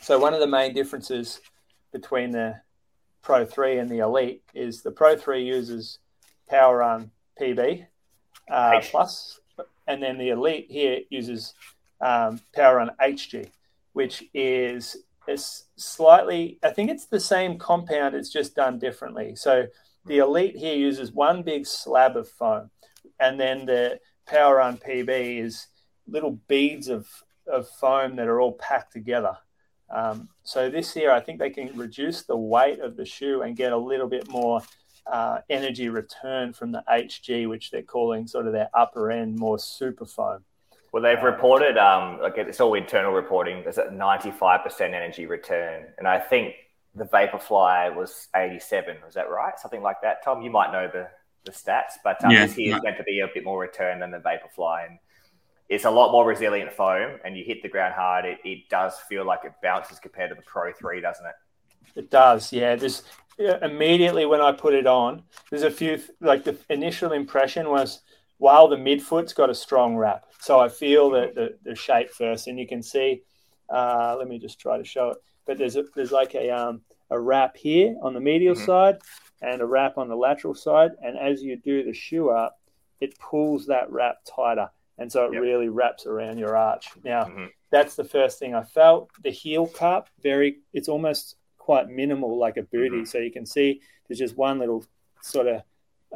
[0.00, 1.40] So one of the main differences
[1.92, 2.60] between the
[3.22, 5.98] Pro 3 and the Elite is the Pro 3 uses
[6.50, 7.10] PWRRUN
[7.40, 7.86] PB
[8.50, 9.39] uh, plus,
[9.90, 11.52] and then the Elite here uses
[12.00, 13.50] um, on HG,
[13.92, 19.36] which is is slightly, I think it's the same compound, it's just done differently.
[19.36, 19.66] So
[20.06, 22.70] the Elite here uses one big slab of foam,
[23.18, 25.66] and then the PWRRUN PB is
[26.06, 27.06] little beads of,
[27.46, 29.36] of foam that are all packed together.
[29.90, 33.56] Um, so this year, I think they can reduce the weight of the shoe and
[33.56, 34.62] get a little bit more
[35.06, 39.58] uh, energy return from the HG, which they're calling sort of their upper end, more
[39.58, 40.44] super foam.
[40.92, 45.86] Well, they've reported, um, like it's all internal reporting, there's a 95% energy return.
[45.98, 46.54] And I think
[46.94, 48.96] the Vaporfly was 87.
[49.04, 49.58] Was that right?
[49.58, 50.24] Something like that.
[50.24, 51.08] Tom, you might know the,
[51.44, 54.00] the stats, but um, yeah, this year is meant to be a bit more return
[54.00, 54.88] than the Vaporfly.
[54.88, 54.98] And
[55.68, 58.24] it's a lot more resilient foam, and you hit the ground hard.
[58.24, 61.34] It, it does feel like it bounces compared to the Pro Three, doesn't it?
[61.94, 62.74] It does, yeah.
[62.74, 63.04] There's
[63.62, 68.00] immediately when I put it on, there's a few like the initial impression was
[68.38, 72.46] while the midfoot's got a strong wrap, so I feel the, the, the shape first,
[72.46, 73.22] and you can see.
[73.68, 75.18] Uh, let me just try to show it.
[75.46, 78.64] But there's a, there's like a um, a wrap here on the medial mm-hmm.
[78.64, 78.98] side
[79.42, 82.58] and a wrap on the lateral side, and as you do the shoe up,
[83.00, 84.68] it pulls that wrap tighter
[85.00, 85.42] and so it yep.
[85.42, 86.88] really wraps around your arch.
[87.02, 87.46] Now, mm-hmm.
[87.70, 89.10] that's the first thing I felt.
[89.24, 91.36] The heel cup, very, it's almost
[91.70, 92.96] quite minimal, like a booty.
[92.96, 93.04] Mm-hmm.
[93.04, 94.84] So you can see there's just one little
[95.20, 95.62] sort of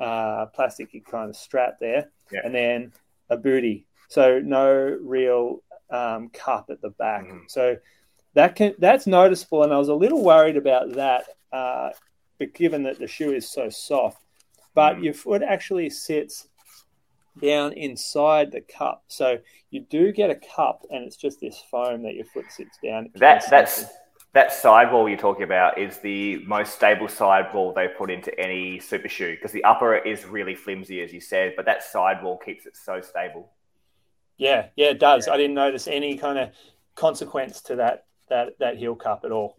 [0.03, 2.45] uh, plasticky kind of strap there, yep.
[2.45, 2.93] and then
[3.31, 3.87] a booty.
[4.09, 7.23] So no real um, cup at the back.
[7.23, 7.45] Mm-hmm.
[7.47, 7.77] So
[8.35, 11.90] that can that's noticeable, and I was a little worried about that, uh,
[12.40, 14.25] but given that the shoe is so soft.
[14.75, 15.05] But mm-hmm.
[15.05, 16.49] your foot actually sits
[17.40, 19.05] down inside the cup.
[19.07, 19.38] So
[19.71, 23.11] you do get a cup, and it's just this foam that your foot sits down.
[23.14, 23.85] That that's
[24.35, 29.09] that sidewall you're talking about is the most stable sidewall they put into any super
[29.09, 32.77] shoe because the upper is really flimsy, as you said, but that sidewall keeps it
[32.77, 33.53] so stable.
[34.37, 35.29] Yeah, yeah, it does.
[35.29, 35.35] Yeah.
[35.35, 36.51] I didn't notice any kind of
[36.97, 39.55] consequence to that that that heel cup at all.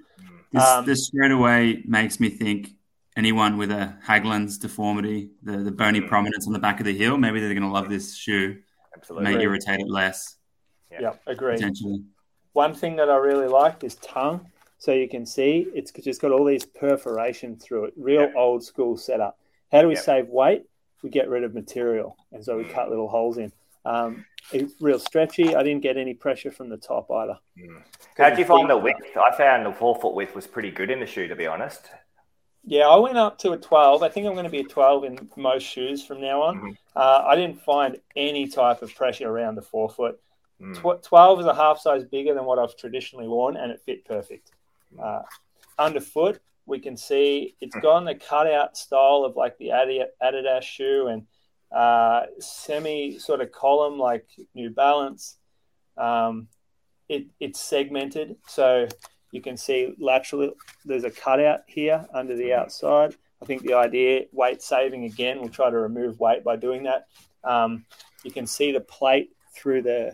[0.52, 2.72] This, um, this straight away makes me think
[3.16, 6.08] anyone with a Haglund's deformity, the, the bony mm.
[6.10, 8.58] prominence on the back of the heel, maybe they're going to love this shoe.
[8.94, 9.36] Absolutely.
[9.36, 10.36] May irritate it less.
[10.92, 11.54] Yeah, yeah agree.
[11.54, 12.04] Potentially.
[12.52, 14.52] One thing that I really like is tongue.
[14.78, 17.94] So you can see it's just got all these perforation through it.
[17.96, 18.34] Real yep.
[18.36, 19.40] old school setup.
[19.72, 20.04] How do we yep.
[20.04, 20.64] save weight?
[21.02, 22.18] We get rid of material.
[22.32, 23.52] And so we cut little holes in.
[23.86, 25.56] Um, it's real stretchy.
[25.56, 27.38] I didn't get any pressure from the top either.
[27.58, 27.84] Mm.
[28.18, 29.00] How did you find the width?
[29.16, 31.90] I found the forefoot width was pretty good in the shoe, to be honest.
[32.68, 34.02] Yeah, I went up to a 12.
[34.02, 36.58] I think I'm going to be a 12 in most shoes from now on.
[36.58, 36.70] Mm-hmm.
[36.96, 40.20] Uh, I didn't find any type of pressure around the forefoot.
[40.60, 41.04] Mm.
[41.04, 44.52] 12 is a half size bigger than what I've traditionally worn, and it fit perfect.
[45.02, 45.22] Uh,
[45.78, 49.72] underfoot, we can see it's gone the cutout style of like the
[50.22, 51.28] Adidas shoe and
[51.72, 55.38] uh, semi sort of column like New Balance.
[55.98, 56.48] Um,
[57.08, 58.36] it, it's segmented.
[58.48, 58.88] So
[59.32, 60.52] you can see laterally
[60.86, 62.62] there's a cutout here under the mm-hmm.
[62.62, 63.16] outside.
[63.42, 67.08] I think the idea, weight saving again, we'll try to remove weight by doing that.
[67.44, 67.86] Um,
[68.24, 70.14] you can see the plate through the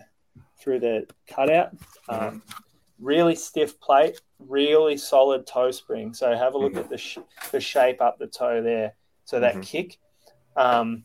[0.59, 1.75] through the cutout.
[2.09, 2.13] Mm-hmm.
[2.13, 2.43] Um,
[2.99, 6.13] really stiff plate, really solid toe spring.
[6.13, 6.81] So have a look mm-hmm.
[6.81, 7.17] at the sh-
[7.51, 8.93] the shape up the toe there.
[9.25, 9.61] So that mm-hmm.
[9.61, 9.97] kick,
[10.55, 11.03] um,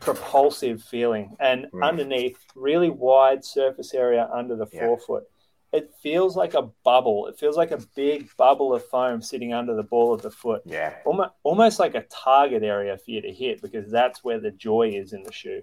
[0.00, 1.82] propulsive feeling, and mm-hmm.
[1.82, 4.80] underneath, really wide surface area under the yeah.
[4.86, 5.24] forefoot
[5.72, 7.26] it feels like a bubble.
[7.26, 10.62] It feels like a big bubble of foam sitting under the ball of the foot.
[10.66, 10.94] Yeah.
[11.06, 14.90] Almost, almost like a target area for you to hit because that's where the joy
[14.94, 15.62] is in the shoe.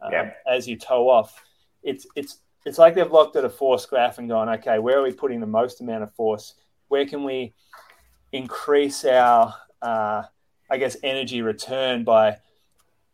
[0.00, 0.30] Um, yeah.
[0.46, 1.42] As you toe off,
[1.82, 2.38] it's it's
[2.68, 5.40] it's like they've looked at a force graph and gone, okay, where are we putting
[5.40, 6.54] the most amount of force
[6.88, 7.54] where can we
[8.32, 10.22] increase our, uh,
[10.70, 12.38] I guess, energy return by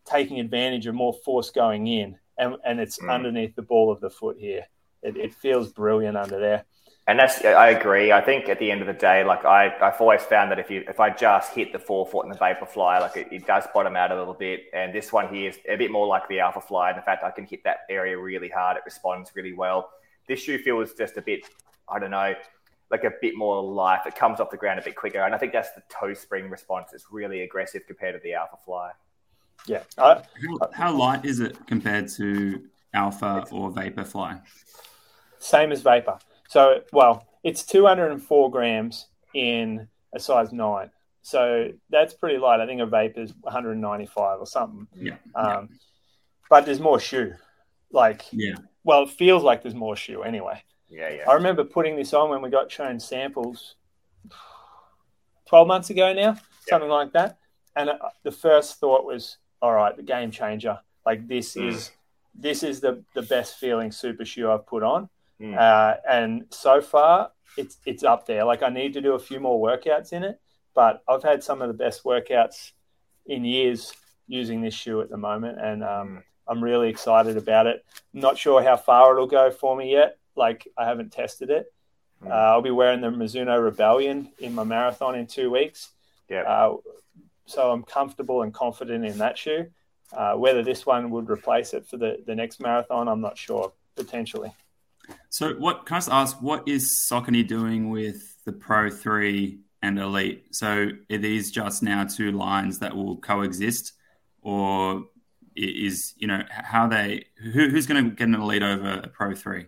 [0.04, 3.12] taking advantage of more force going in, and, and it's mm.
[3.12, 4.66] underneath the ball of the foot here.
[5.02, 6.64] It, it feels brilliant under there.
[7.06, 8.12] And that's I agree.
[8.12, 10.70] I think at the end of the day, like I, I've always found that if
[10.70, 13.94] you if I just hit the forefoot and the Vaporfly, like it, it does bottom
[13.94, 14.64] out a little bit.
[14.72, 16.90] And this one here is a bit more like the Alpha Fly.
[16.90, 18.78] And in fact, I can hit that area really hard.
[18.78, 19.90] It responds really well.
[20.26, 21.42] This shoe feels just a bit,
[21.90, 22.34] I don't know,
[22.90, 24.06] like a bit more life.
[24.06, 25.20] It comes off the ground a bit quicker.
[25.20, 26.94] And I think that's the toe spring response.
[26.94, 28.92] It's really aggressive compared to the Alpha Fly.
[29.66, 29.82] Yeah.
[29.98, 30.22] how,
[30.60, 32.62] uh, how light is it compared to
[32.94, 34.40] Alpha or vapor fly?
[35.38, 36.18] Same as Vapor.
[36.54, 40.88] So, well, it's 204 grams in a size nine.
[41.20, 42.60] So that's pretty light.
[42.60, 44.86] I think a vape is 195 or something.
[44.94, 45.16] Yeah.
[45.34, 45.76] Um, yeah.
[46.48, 47.32] But there's more shoe.
[47.90, 48.54] Like, yeah.
[48.84, 50.62] Well, it feels like there's more shoe anyway.
[50.88, 51.28] Yeah, yeah.
[51.28, 53.74] I remember putting this on when we got shown samples
[55.48, 56.36] 12 months ago now,
[56.68, 57.36] something like that.
[57.74, 60.78] And uh, the first thought was, all right, the game changer.
[61.04, 61.66] Like this mm.
[61.66, 61.90] is
[62.32, 65.08] this is the the best feeling super shoe I've put on.
[65.44, 65.58] Mm.
[65.58, 68.44] Uh, and so far, it's it's up there.
[68.44, 70.40] Like I need to do a few more workouts in it,
[70.74, 72.72] but I've had some of the best workouts
[73.26, 73.92] in years
[74.26, 76.22] using this shoe at the moment, and um, mm.
[76.48, 77.84] I'm really excited about it.
[78.12, 80.18] not sure how far it'll go for me yet.
[80.36, 81.72] Like I haven't tested it.
[82.22, 82.30] Mm.
[82.30, 85.90] Uh, I'll be wearing the Mizuno Rebellion in my marathon in two weeks.
[86.28, 86.42] Yeah.
[86.42, 86.76] Uh,
[87.46, 89.66] so I'm comfortable and confident in that shoe.
[90.12, 93.72] Uh, whether this one would replace it for the, the next marathon, I'm not sure.
[93.96, 94.52] Potentially.
[95.34, 96.40] So, what can I just ask?
[96.40, 100.54] What is Saucony doing with the Pro Three and Elite?
[100.54, 103.94] So, are these just now two lines that will coexist,
[104.42, 105.06] or
[105.56, 109.34] is you know how they who, who's going to get an Elite over a Pro
[109.34, 109.66] Three?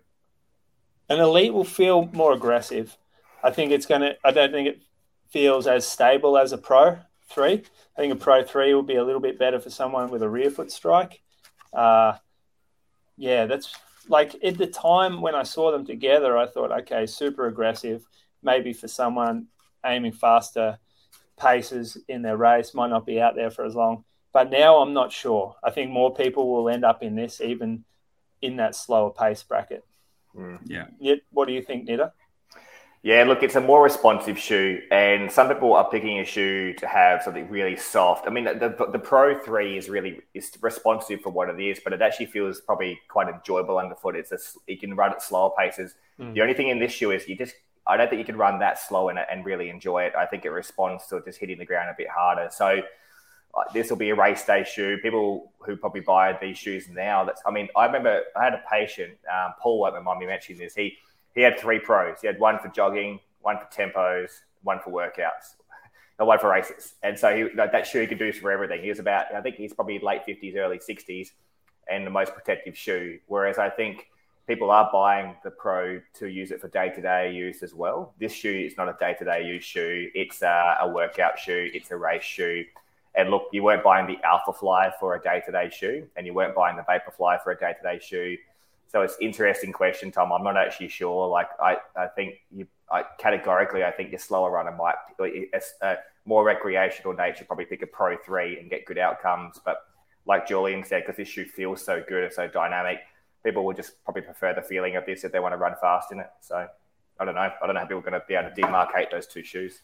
[1.09, 2.97] An Elite will feel more aggressive.
[3.43, 4.17] I think it's going to.
[4.25, 4.83] I don't think it
[5.31, 6.97] feels as stable as a Pro
[7.29, 7.65] Three.
[7.97, 10.29] I think a Pro Three will be a little bit better for someone with a
[10.29, 11.23] rear foot strike.
[11.73, 12.19] Uh,
[13.17, 13.75] yeah, that's
[14.09, 18.07] like at the time when I saw them together, I thought, okay, super aggressive.
[18.43, 19.47] Maybe for someone
[19.85, 20.79] aiming faster
[21.39, 24.05] paces in their race, might not be out there for as long.
[24.33, 25.57] But now I'm not sure.
[25.65, 27.85] I think more people will end up in this, even
[28.43, 29.85] in that slower pace bracket.
[30.37, 30.59] Mm.
[30.65, 30.87] Yeah.
[30.99, 32.13] Yet, what do you think, Nita?
[33.07, 36.89] Yeah, look, it's a more responsive shoe, and some people are picking a shoe to
[36.89, 38.27] have something really soft.
[38.27, 41.93] I mean, the, the Pro Three is really is responsive for what it is, but
[41.93, 44.17] it actually feels probably quite enjoyable underfoot.
[44.17, 45.95] It's a, you can run at slower paces.
[46.19, 46.35] Mm.
[46.35, 47.55] The only thing in this shoe is you just
[47.87, 50.13] I don't think you can run that slow in it and really enjoy it.
[50.19, 52.49] I think it responds to just hitting the ground a bit harder.
[52.51, 52.81] So
[53.55, 54.99] uh, this will be a race day shoe.
[55.01, 57.23] People who probably buy these shoes now.
[57.25, 60.59] That's I mean, I remember I had a patient, um, Paul won't remind me mentioning
[60.59, 60.75] this.
[60.75, 60.99] He
[61.37, 62.21] he had three pros.
[62.23, 64.31] He had one for jogging, one for tempos,
[64.63, 65.55] one for workouts,
[66.19, 66.95] and one for races.
[67.03, 68.83] And so he, like, that shoe he could do for everything.
[68.83, 71.29] He was about, I think he's probably late 50s, early 60s,
[71.89, 73.19] and the most protective shoe.
[73.27, 74.09] Whereas I think
[74.49, 78.15] people are buying the Pro to use it for day to day use as well.
[78.19, 81.69] This shoe is not a day to day use shoe, it's a, a workout shoe,
[81.75, 82.65] it's a race shoe.
[83.15, 86.27] And look, you weren't buying the Alpha Fly for a day to day shoe, and
[86.27, 88.37] you weren't buying the Vaporfly for a day to day shoe
[88.89, 90.33] so it's interesting question, Tom.
[90.33, 91.29] I'm not actually sure.
[91.29, 94.95] Like I, I think you I, categorically, I think your slower runner might
[95.83, 99.61] a more recreational nature probably pick a Pro Three and get good outcomes.
[99.65, 99.79] But
[100.25, 103.01] like Julian said, because this shoe feels so good and so dynamic,
[103.45, 106.13] people will just probably prefer the feeling of this if they want to run fast
[106.13, 106.31] in it.
[106.41, 106.67] So
[107.19, 107.41] I don't know.
[107.41, 109.83] I don't know how people are going to be able to demarcate those two shoes.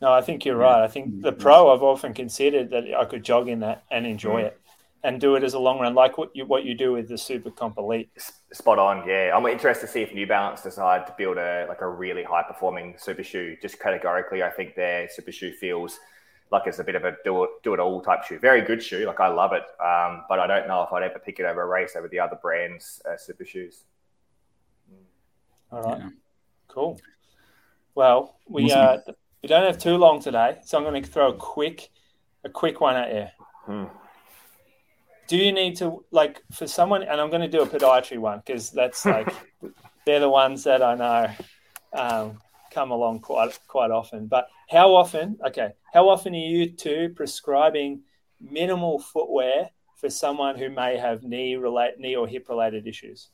[0.00, 0.82] No, I think you're right.
[0.82, 4.42] I think the Pro I've often considered that I could jog in that and enjoy
[4.42, 4.46] mm.
[4.46, 4.60] it
[5.04, 7.18] and do it as a long run, like what you what you do with the
[7.18, 8.10] Super Comp Elite.
[8.52, 9.32] Spot on, yeah.
[9.36, 12.42] I'm interested to see if New Balance decide to build a like a really high
[12.42, 13.56] performing super shoe.
[13.60, 16.00] Just categorically, I think their super shoe feels
[16.50, 18.38] like it's a bit of a do it do it all type shoe.
[18.38, 21.18] Very good shoe, like I love it, um, but I don't know if I'd ever
[21.18, 23.84] pick it over a race over the other brands' uh, super shoes.
[25.70, 26.10] All right, yeah.
[26.68, 26.98] cool.
[27.94, 28.98] Well, we uh,
[29.42, 31.90] we don't have too long today, so I'm going to throw a quick
[32.42, 33.26] a quick one at you.
[33.66, 33.84] Hmm
[35.26, 38.42] do you need to like for someone and i'm going to do a podiatry one
[38.44, 39.32] because that's like
[40.04, 41.30] they're the ones that i know
[41.98, 42.38] um,
[42.72, 48.02] come along quite quite often but how often okay how often are you two prescribing
[48.40, 53.30] minimal footwear for someone who may have knee relate knee or hip related issues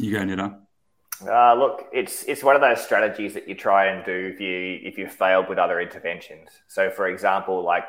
[0.00, 0.56] you go Nita.
[1.26, 4.80] Uh, look, it's it's one of those strategies that you try and do if you
[4.82, 6.48] if you failed with other interventions.
[6.66, 7.84] So, for example, like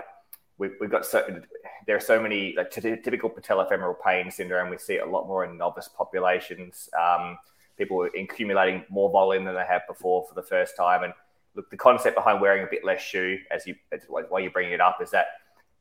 [0.62, 1.42] we've, we've got so
[1.88, 4.70] there are so many like t- typical patellofemoral pain syndrome.
[4.70, 6.88] We see it a lot more in novice populations.
[6.98, 7.38] Um,
[7.78, 11.04] people accumulating more volume than they have before for the first time.
[11.04, 11.14] And
[11.56, 13.76] look, the concept behind wearing a bit less shoe, as you
[14.08, 15.26] why you're bringing it up, is that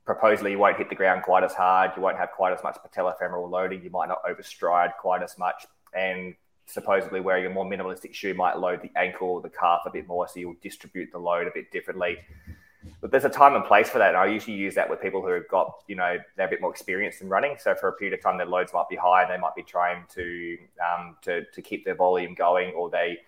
[0.06, 2.78] proposally you won't hit the ground quite as hard, you won't have quite as much
[2.82, 8.14] patellofemoral loading, you might not overstride quite as much, and supposedly wearing a more minimalistic
[8.14, 11.46] shoe might load the ankle the calf a bit more, so you'll distribute the load
[11.46, 12.16] a bit differently.
[13.00, 14.08] But there's a time and place for that.
[14.08, 16.60] And I usually use that with people who have got, you know, they're a bit
[16.60, 17.56] more experienced in running.
[17.58, 19.62] So for a period of time, their loads might be high and they might be
[19.62, 23.18] trying to um, to, to keep their volume going, or they,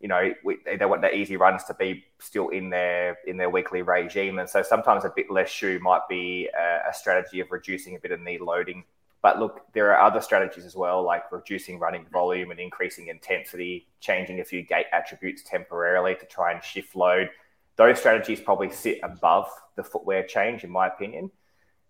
[0.00, 0.32] you know,
[0.78, 4.38] they want their easy runs to be still in their in their weekly regime.
[4.38, 7.98] And so sometimes a bit less shoe might be a, a strategy of reducing a
[7.98, 8.84] bit of knee loading.
[9.22, 13.88] But look, there are other strategies as well, like reducing running volume and increasing intensity,
[14.00, 17.30] changing a few gait attributes temporarily to try and shift load
[17.76, 21.30] those strategies probably sit above the footwear change, in my opinion.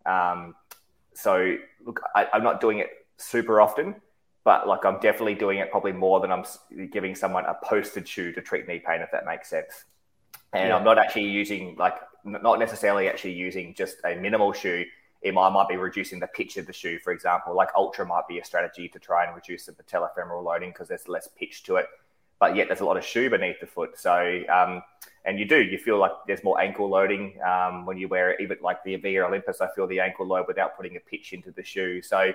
[0.04, 0.54] Um,
[1.14, 3.96] so, look, I, am not doing it super often,
[4.44, 6.44] but like I'm definitely doing it probably more than I'm
[6.92, 9.84] giving someone a posted shoe to treat knee pain, if that makes sense.
[10.52, 10.76] And yeah.
[10.76, 11.94] I'm not actually using like
[12.24, 14.84] not necessarily actually using just a minimal shoe.
[15.22, 17.54] It might, might be reducing the pitch of the shoe, for example.
[17.54, 21.08] Like Altra might be a strategy to try and reduce the patellofemoral loading because there's
[21.08, 21.86] less pitch to it,
[22.38, 23.98] but yet there's a lot of shoe beneath the foot.
[23.98, 24.82] So um,
[25.26, 28.40] and you do you feel like there's more ankle loading um, when you wear it
[28.40, 31.50] even like the Avia Olympus I feel the ankle load without putting a pitch into
[31.50, 32.00] the shoe.
[32.00, 32.32] So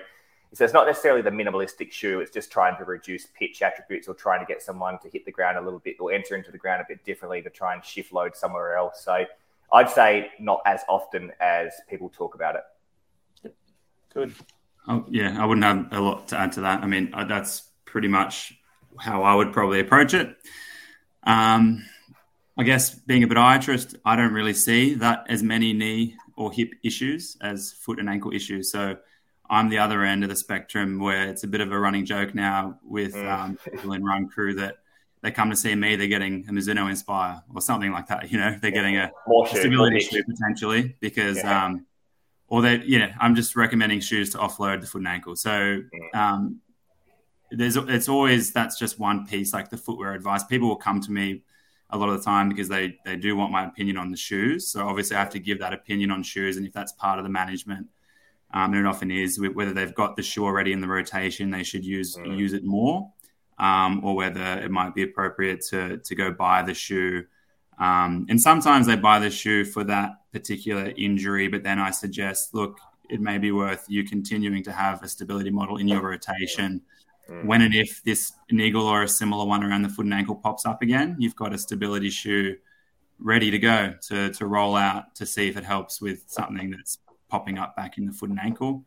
[0.54, 4.14] so it's not necessarily the minimalistic shoe it's just trying to reduce pitch attributes or
[4.14, 6.58] trying to get someone to hit the ground a little bit or enter into the
[6.58, 9.02] ground a bit differently to try and shift load somewhere else.
[9.02, 9.24] So
[9.72, 13.54] I'd say not as often as people talk about it.
[14.12, 14.34] Good.
[14.86, 16.82] Oh, yeah I wouldn't have a lot to add to that.
[16.82, 18.54] I mean uh, that's pretty much
[18.98, 20.36] how I would probably approach it.
[21.24, 21.84] Um,
[22.58, 26.74] I guess being a podiatrist, I don't really see that as many knee or hip
[26.82, 28.70] issues as foot and ankle issues.
[28.70, 28.96] So
[29.48, 32.34] I'm the other end of the spectrum where it's a bit of a running joke
[32.34, 33.30] now with mm.
[33.30, 34.76] um, people in run crew that
[35.22, 38.30] they come to see me, they're getting a Mizuno Inspire or something like that.
[38.30, 39.10] You know, they're getting a,
[39.44, 41.66] a stability shoe potentially because, yeah.
[41.66, 41.86] um,
[42.48, 45.36] or they, you know, I'm just recommending shoes to offload the foot and ankle.
[45.36, 46.14] So, mm.
[46.14, 46.60] um,
[47.50, 50.44] there's, it's always, that's just one piece, like the footwear advice.
[50.44, 51.42] People will come to me
[51.92, 54.70] a lot of the time because they they do want my opinion on the shoes.
[54.70, 57.24] So obviously, I have to give that opinion on shoes, and if that's part of
[57.24, 57.86] the management,
[58.52, 61.62] um, and it often is, whether they've got the shoe already in the rotation, they
[61.62, 62.36] should use mm.
[62.36, 63.12] use it more,
[63.58, 67.24] um, or whether it might be appropriate to to go buy the shoe.
[67.78, 72.54] Um, and sometimes they buy the shoe for that particular injury, but then I suggest,
[72.54, 72.78] look,
[73.10, 76.82] it may be worth you continuing to have a stability model in your rotation
[77.32, 77.44] Mm.
[77.44, 80.66] When and if this eagle or a similar one around the foot and ankle pops
[80.66, 82.56] up again, you've got a stability shoe
[83.18, 86.98] ready to go to, to roll out to see if it helps with something that's
[87.28, 88.84] popping up back in the foot and ankle.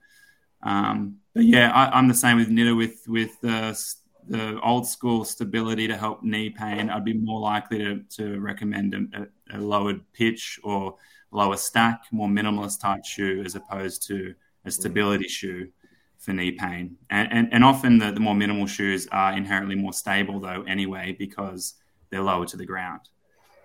[0.61, 3.79] Um, but yeah, I, am the same with Nitter with with the,
[4.27, 6.89] the old school stability to help knee pain.
[6.89, 10.95] I'd be more likely to, to recommend a, a lowered pitch or
[11.31, 14.33] lower stack, more minimalist type shoe as opposed to
[14.65, 15.69] a stability shoe
[16.25, 16.97] for knee pain.
[17.09, 21.15] And, and, and often the, the more minimal shoes are inherently more stable, though, anyway,
[21.17, 21.75] because
[22.09, 23.01] they're lower to the ground.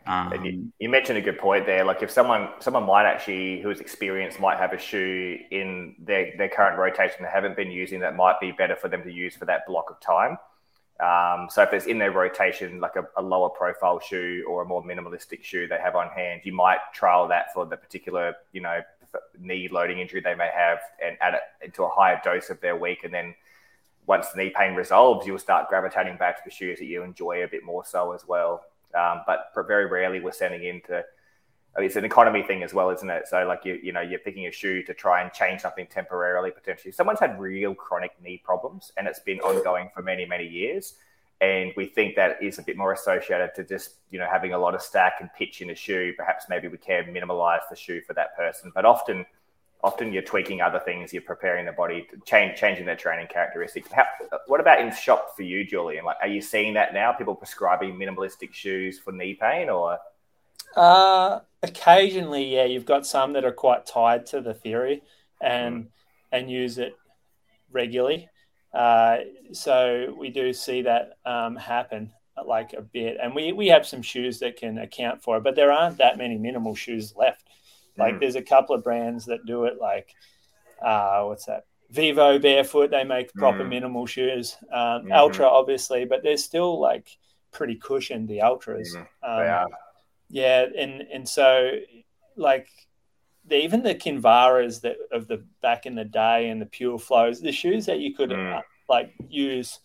[0.07, 1.85] Um, you, you, mentioned a good point there.
[1.85, 6.49] Like if someone someone might actually who's experienced might have a shoe in their, their
[6.49, 9.44] current rotation they haven't been using that might be better for them to use for
[9.44, 10.38] that block of time.
[11.01, 14.66] Um, so if it's in their rotation, like a, a, lower profile shoe or a
[14.66, 18.62] more minimalistic shoe they have on hand, you might trial that for the particular you
[18.62, 18.81] know
[19.38, 22.77] knee loading injury they may have and add it into a higher dose of their
[22.77, 23.05] week.
[23.05, 23.35] And then
[24.07, 27.45] once the knee pain resolves, you'll start gravitating back to the shoes that you enjoy
[27.45, 28.64] a bit more so as well.
[28.95, 31.05] Um, but very rarely we're sending into
[31.76, 33.28] I mean, it's an economy thing as well, isn't it?
[33.28, 36.51] So like you, you know, you're picking a shoe to try and change something temporarily,
[36.51, 36.91] potentially.
[36.91, 40.95] Someone's had real chronic knee problems and it's been ongoing for many, many years
[41.41, 44.59] and we think that is a bit more associated to just you know having a
[44.59, 46.12] lot of stack and pitch in a shoe.
[46.16, 48.70] Perhaps maybe we can minimalize the shoe for that person.
[48.74, 49.24] But often
[49.82, 53.91] often you're tweaking other things you're preparing the body change changing their training characteristics.
[53.91, 54.05] How,
[54.47, 56.05] what about in shop for you julian?
[56.05, 59.99] Like are you seeing that now people prescribing minimalistic shoes for knee pain or?
[60.76, 65.03] Uh occasionally yeah you've got some that are quite tied to the theory
[65.41, 65.88] and mm.
[66.32, 66.95] and use it
[67.72, 68.28] regularly
[68.73, 69.18] uh,
[69.53, 72.12] so we do see that um, happen
[72.47, 75.57] like a bit, and we we have some shoes that can account for it, but
[75.57, 77.49] there aren't that many minimal shoes left.
[77.99, 78.21] Like mm.
[78.21, 80.14] there's a couple of brands that do it, like
[80.83, 81.64] uh, what's that?
[81.91, 82.91] Vivo Barefoot.
[82.91, 83.68] They make proper mm.
[83.68, 84.57] minimal shoes.
[84.73, 85.12] Um, mm-hmm.
[85.12, 87.09] Altra, obviously, but they're still like
[87.53, 88.29] pretty cushioned.
[88.29, 88.89] The Altras.
[89.25, 89.64] Mm.
[89.64, 89.68] Um,
[90.29, 91.73] yeah, and and so
[92.37, 92.68] like
[93.51, 97.40] the, even the Kinvaras that of the back in the day and the Pure Flows,
[97.40, 98.59] the shoes that you could mm.
[98.59, 99.80] uh, like use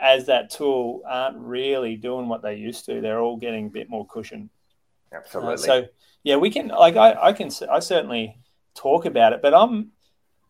[0.00, 3.00] as that tool aren't really doing what they used to.
[3.00, 4.50] They're all getting a bit more cushion.
[5.12, 5.54] Absolutely.
[5.54, 5.84] Uh, so
[6.22, 8.38] yeah, we can like I, I can I certainly
[8.74, 9.92] talk about it, but I'm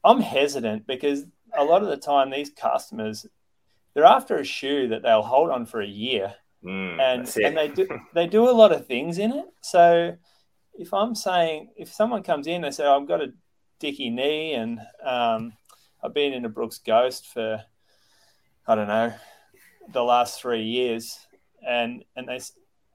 [0.03, 1.25] I'm hesitant because
[1.57, 3.27] a lot of the time these customers
[3.95, 7.69] they're after a shoe that they'll hold on for a year, mm, and and they
[7.69, 9.47] do they do a lot of things in it.
[9.61, 10.17] So
[10.79, 13.33] if I'm saying if someone comes in and say oh, I've got a
[13.79, 15.53] dicky knee and um,
[16.03, 17.63] I've been in a Brooks Ghost for
[18.67, 19.13] I don't know
[19.93, 21.19] the last three years,
[21.67, 22.41] and and they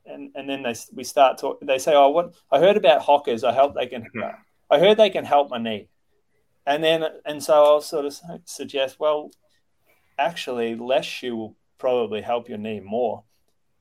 [0.06, 1.68] and and then they we start talking.
[1.68, 3.44] They say, "Oh, what I heard about Hokas.
[3.44, 4.08] I hope they can.
[4.70, 5.90] I heard they can help my knee."
[6.66, 9.32] And then and so I'll sort of suggest, well,
[10.18, 13.24] actually, less shoe will probably help your knee more.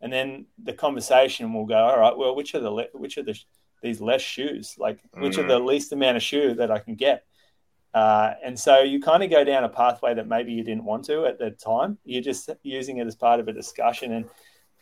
[0.00, 3.38] And then the conversation will go, all right, well, which are the which are the
[3.82, 4.74] these less shoes?
[4.78, 5.44] Like, which mm.
[5.44, 7.24] are the least amount of shoe that I can get?
[7.94, 11.04] Uh, and so you kind of go down a pathway that maybe you didn't want
[11.06, 11.98] to at the time.
[12.04, 14.26] You're just using it as part of a discussion, and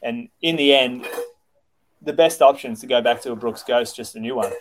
[0.02, 1.06] and in the end,
[2.02, 4.52] the best option is to go back to a Brooks Ghost, just a new one.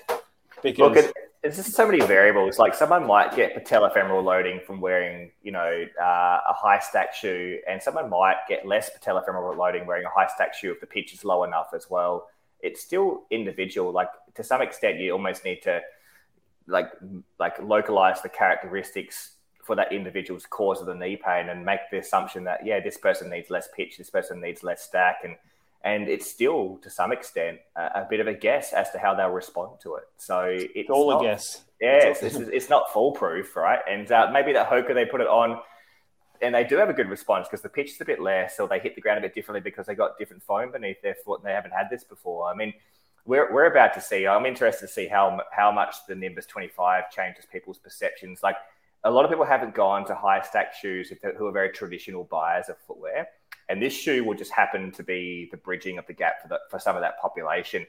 [0.61, 1.13] Because Look, it,
[1.43, 2.57] it's just so many variables.
[2.57, 7.59] Like someone might get patellofemoral loading from wearing, you know, uh, a high stack shoe,
[7.67, 11.13] and someone might get less patellofemoral loading wearing a high stack shoe if the pitch
[11.13, 12.27] is low enough as well.
[12.61, 13.91] It's still individual.
[13.91, 15.81] Like to some extent, you almost need to
[16.67, 16.91] like
[17.39, 21.97] like localize the characteristics for that individual's cause of the knee pain and make the
[21.97, 25.35] assumption that yeah, this person needs less pitch, this person needs less stack, and
[25.83, 29.13] and it's still to some extent a, a, bit of a guess as to how
[29.13, 30.03] they'll respond to it.
[30.17, 31.63] So it's, it's all not, a guess.
[31.79, 33.79] Yeah, it's, it's, it's, not foolproof, right?
[33.87, 35.59] And uh, maybe that Hoka they put it on,
[36.41, 38.67] and they do have a good response because the pitch is a bit less, or
[38.67, 41.41] they hit the ground a bit differently because they got different foam beneath their foot
[41.41, 42.47] and they haven't had this before.
[42.51, 42.73] I mean,
[43.25, 44.27] we're, we're about to see.
[44.27, 48.41] I'm interested to see how how much the Nimbus 25 changes people's perceptions.
[48.43, 48.57] Like
[49.03, 52.23] a lot of people haven't gone to high stack shoes if who are very traditional
[52.23, 53.27] buyers of footwear
[53.69, 56.59] and this shoe will just happen to be the bridging of the gap for, the,
[56.69, 57.85] for some of that population.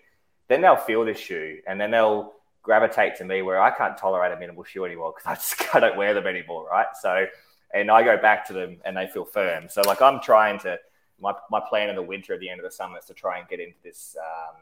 [0.48, 2.32] Then they'll feel this shoe and then they'll
[2.62, 5.80] gravitate to me where I can't tolerate a minimal shoe anymore because I just I
[5.80, 6.86] don't wear them anymore, right?
[7.00, 7.26] So,
[7.74, 9.68] and I go back to them and they feel firm.
[9.68, 10.78] So, like I'm trying to
[11.20, 13.38] my, my plan in the winter at the end of the summer is to try
[13.38, 14.56] and get into this um,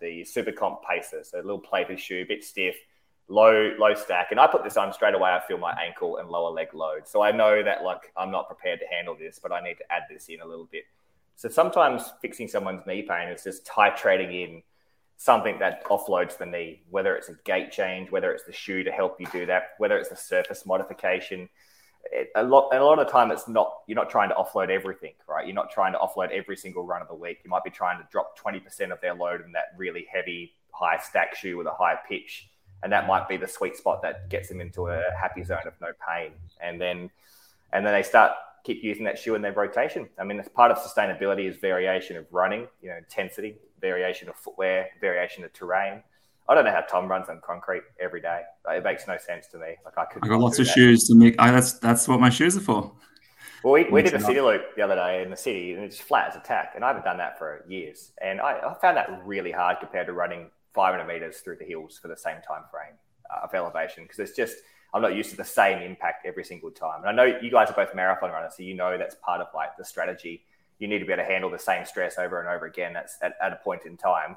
[0.00, 2.76] the Super Comp Pacer, so a little plated shoe, a bit stiff,
[3.28, 5.30] low low stack, and I put this on straight away.
[5.30, 8.48] I feel my ankle and lower leg load, so I know that like I'm not
[8.48, 10.84] prepared to handle this, but I need to add this in a little bit.
[11.36, 14.62] So sometimes fixing someone's knee pain is just titrating in
[15.16, 18.90] something that offloads the knee, whether it's a gait change, whether it's the shoe to
[18.90, 21.48] help you do that, whether it's a surface modification.
[22.12, 23.80] It, a lot, and a lot of the time, it's not.
[23.86, 25.46] You're not trying to offload everything, right?
[25.46, 27.38] You're not trying to offload every single run of the week.
[27.44, 30.98] You might be trying to drop 20% of their load in that really heavy, high
[30.98, 32.50] stack shoe with a high pitch
[32.82, 35.74] and that might be the sweet spot that gets them into a happy zone of
[35.80, 36.32] no pain.
[36.62, 37.10] And then,
[37.72, 38.32] and then they start
[38.64, 40.08] keep using that shoe in their rotation.
[40.18, 44.36] I mean, it's part of sustainability is variation of running, you know, intensity, variation of
[44.36, 46.02] footwear, variation of terrain.
[46.50, 48.42] I don't know how Tom runs on concrete every day.
[48.68, 49.76] it makes no sense to me.
[49.84, 50.24] Like I could.
[50.24, 50.72] I got lots of that.
[50.72, 51.36] shoes to make.
[51.38, 52.92] I, that's that's what my shoes are for.
[53.62, 56.00] Well, we, we did a city loop the other day in the city, and it's
[56.00, 58.96] flat as a tack, and I haven't done that for years, and I, I found
[58.96, 62.62] that really hard compared to running 500 meters through the hills for the same time
[62.70, 62.96] frame
[63.30, 64.56] uh, of elevation because it's just
[64.92, 67.04] I'm not used to the same impact every single time.
[67.04, 69.48] And I know you guys are both marathon runners, so you know that's part of
[69.54, 70.42] like the strategy.
[70.80, 72.92] You need to be able to handle the same stress over and over again.
[72.92, 74.36] That's at, at a point in time,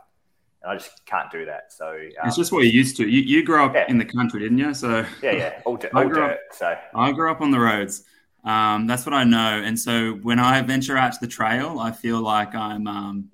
[0.64, 1.74] and I just can't do that.
[1.74, 3.08] So um, it's just what you're used to.
[3.08, 3.86] You, you grew up yeah.
[3.90, 4.74] in the country, didn't you?
[4.74, 6.32] So yeah, yeah, all, di- all dirt.
[6.32, 8.04] Up, so I grew up on the roads.
[8.44, 9.62] Um, that's what I know.
[9.64, 13.30] And so when I venture out to the trail, I feel like I'm um,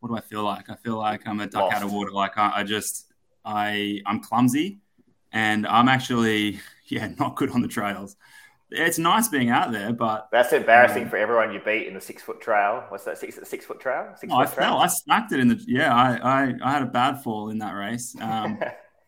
[0.00, 0.70] what do I feel like?
[0.70, 1.76] I feel like I'm a duck Lost.
[1.76, 2.10] out of water.
[2.12, 3.06] Like I, I just
[3.44, 4.78] I I'm clumsy,
[5.32, 8.16] and I'm actually yeah not good on the trails.
[8.70, 12.00] It's nice being out there, but that's embarrassing um, for everyone you beat in the
[12.00, 12.84] six foot trail.
[12.88, 14.12] What's that six six foot trail?
[14.16, 14.68] Six oh, foot I trail?
[14.68, 14.78] fell.
[14.78, 15.94] I smacked it in the yeah.
[15.94, 18.14] I, I I had a bad fall in that race.
[18.20, 18.60] Um,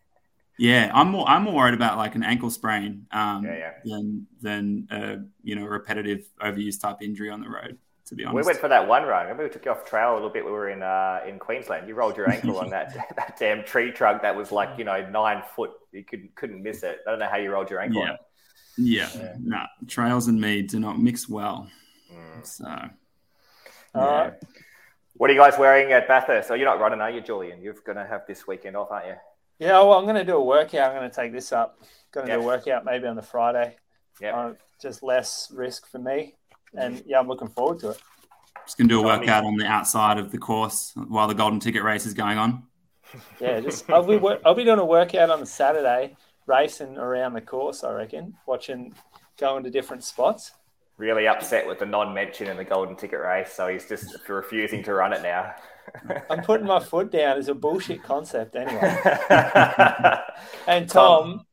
[0.59, 3.73] yeah, I'm more I'm more worried about like an ankle sprain um, yeah, yeah.
[3.85, 7.79] than than a you know repetitive overuse type injury on the road
[8.13, 8.47] to be honest.
[8.47, 9.23] We went for that one run.
[9.23, 10.45] Remember we took you off trail a little bit.
[10.45, 11.89] We were in uh, in Queensland.
[11.89, 15.09] You rolled your ankle on that that damn tree trunk that was like you know
[15.09, 15.71] nine foot.
[15.93, 16.99] You couldn't couldn't miss it.
[17.07, 18.03] I don't know how you rolled your ankle.
[18.03, 18.17] Yeah,
[18.77, 19.09] yeah.
[19.15, 19.37] yeah.
[19.41, 21.71] Nah, trails and me do not mix well.
[22.13, 22.47] Mm.
[22.47, 22.91] So,
[23.95, 24.31] yeah.
[25.15, 26.49] What are you guys wearing at Bathurst?
[26.49, 27.61] So you're not running, are you, Julian?
[27.61, 29.15] You're going to have this weekend off, aren't you?
[29.59, 30.91] Yeah, well, I'm going to do a workout.
[30.91, 31.79] I'm going to take this up.
[32.11, 32.41] Going to yep.
[32.41, 33.77] do a workout maybe on the Friday.
[34.21, 36.35] Yeah, uh, just less risk for me
[36.75, 38.01] and yeah, I'm looking forward to it.
[38.65, 41.83] Just gonna do a workout on the outside of the course while the golden ticket
[41.83, 42.65] race is going on.
[43.41, 46.17] Yeah, just I'll be I'll be doing a workout on the Saturday,
[46.47, 47.85] racing around the course.
[47.85, 48.95] I reckon, watching,
[49.39, 50.53] going to different spots.
[50.97, 54.95] really upset with the non-mention in the golden ticket race, so he's just refusing to
[54.95, 55.55] run it now.
[56.31, 57.39] I'm putting my foot down.
[57.39, 59.01] It's a bullshit concept anyway.
[60.67, 61.45] and Tom,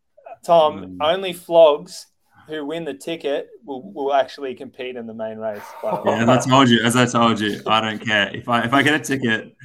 [0.43, 0.97] Tom, mm.
[1.01, 2.07] only flogs
[2.49, 5.61] who win the ticket will, will actually compete in the main race.
[5.83, 8.73] yeah, as I told you, as I told you, I don't care if I if
[8.73, 9.55] I get a ticket.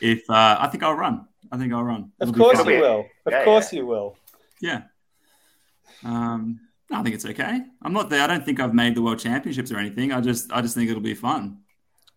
[0.00, 2.10] If uh, I think I'll run, I think I'll run.
[2.20, 3.06] It'll of course you will.
[3.26, 3.80] Of yeah, course yeah.
[3.80, 4.16] you will.
[4.62, 4.82] Yeah.
[6.04, 6.60] Um,
[6.90, 7.60] I think it's okay.
[7.82, 8.22] I'm not there.
[8.22, 10.12] I don't think I've made the world championships or anything.
[10.12, 11.58] I just I just think it'll be fun.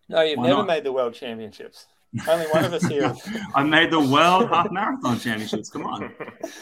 [0.08, 0.68] No, you've Why never not?
[0.68, 1.86] made the world championships.
[2.28, 3.12] Only one of us here.
[3.54, 5.70] I made the world half marathon championships.
[5.70, 6.12] Come on,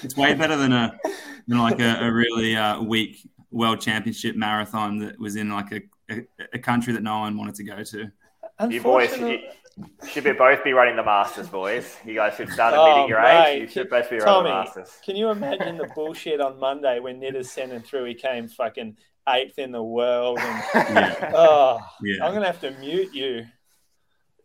[0.03, 0.99] it's way better than a
[1.47, 5.80] than like a, a really uh, weak world championship marathon that was in like a,
[6.11, 8.11] a, a country that no one wanted to go to.
[8.70, 9.41] You boys you
[10.09, 11.97] should be both be running the Masters, boys.
[12.05, 13.49] You guys should start admitting oh, your mate.
[13.49, 13.62] age.
[13.62, 15.01] You should both be Tommy, running the Masters.
[15.05, 18.05] Can you imagine the bullshit on Monday when Nitter's sending through?
[18.05, 18.97] He came fucking
[19.29, 20.39] eighth in the world.
[20.39, 21.33] And, yeah.
[21.35, 22.25] Oh, yeah.
[22.25, 23.47] I'm gonna have to mute you.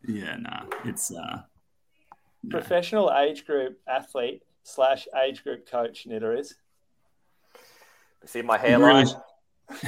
[0.07, 1.41] Yeah, nah, it's uh,
[2.49, 6.07] professional age group athlete slash age group coach.
[6.07, 6.55] Nitta is.
[8.25, 9.07] See my hairline.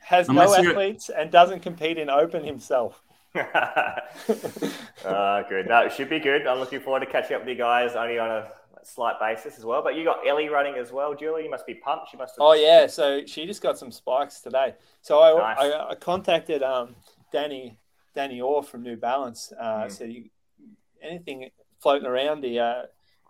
[0.00, 3.00] Has Unless no athletes and doesn't compete in open himself.
[3.34, 4.00] Uh,
[5.48, 5.66] good.
[5.68, 6.46] No, it should be good.
[6.46, 8.48] I'm looking forward to catching up with you guys only on a
[8.84, 9.82] slight basis as well.
[9.82, 11.44] But you got Ellie running as well, Julie.
[11.44, 12.10] You must be pumped.
[12.10, 12.34] She must.
[12.34, 12.40] Have...
[12.40, 14.74] Oh yeah, so she just got some spikes today.
[15.02, 15.72] So I nice.
[15.72, 16.96] I, I, contacted um,
[17.32, 17.78] Danny
[18.14, 19.52] Danny Orr from New Balance.
[19.58, 19.90] Uh, mm.
[19.90, 20.24] Said you,
[21.02, 21.50] anything
[21.80, 22.82] floating around the uh,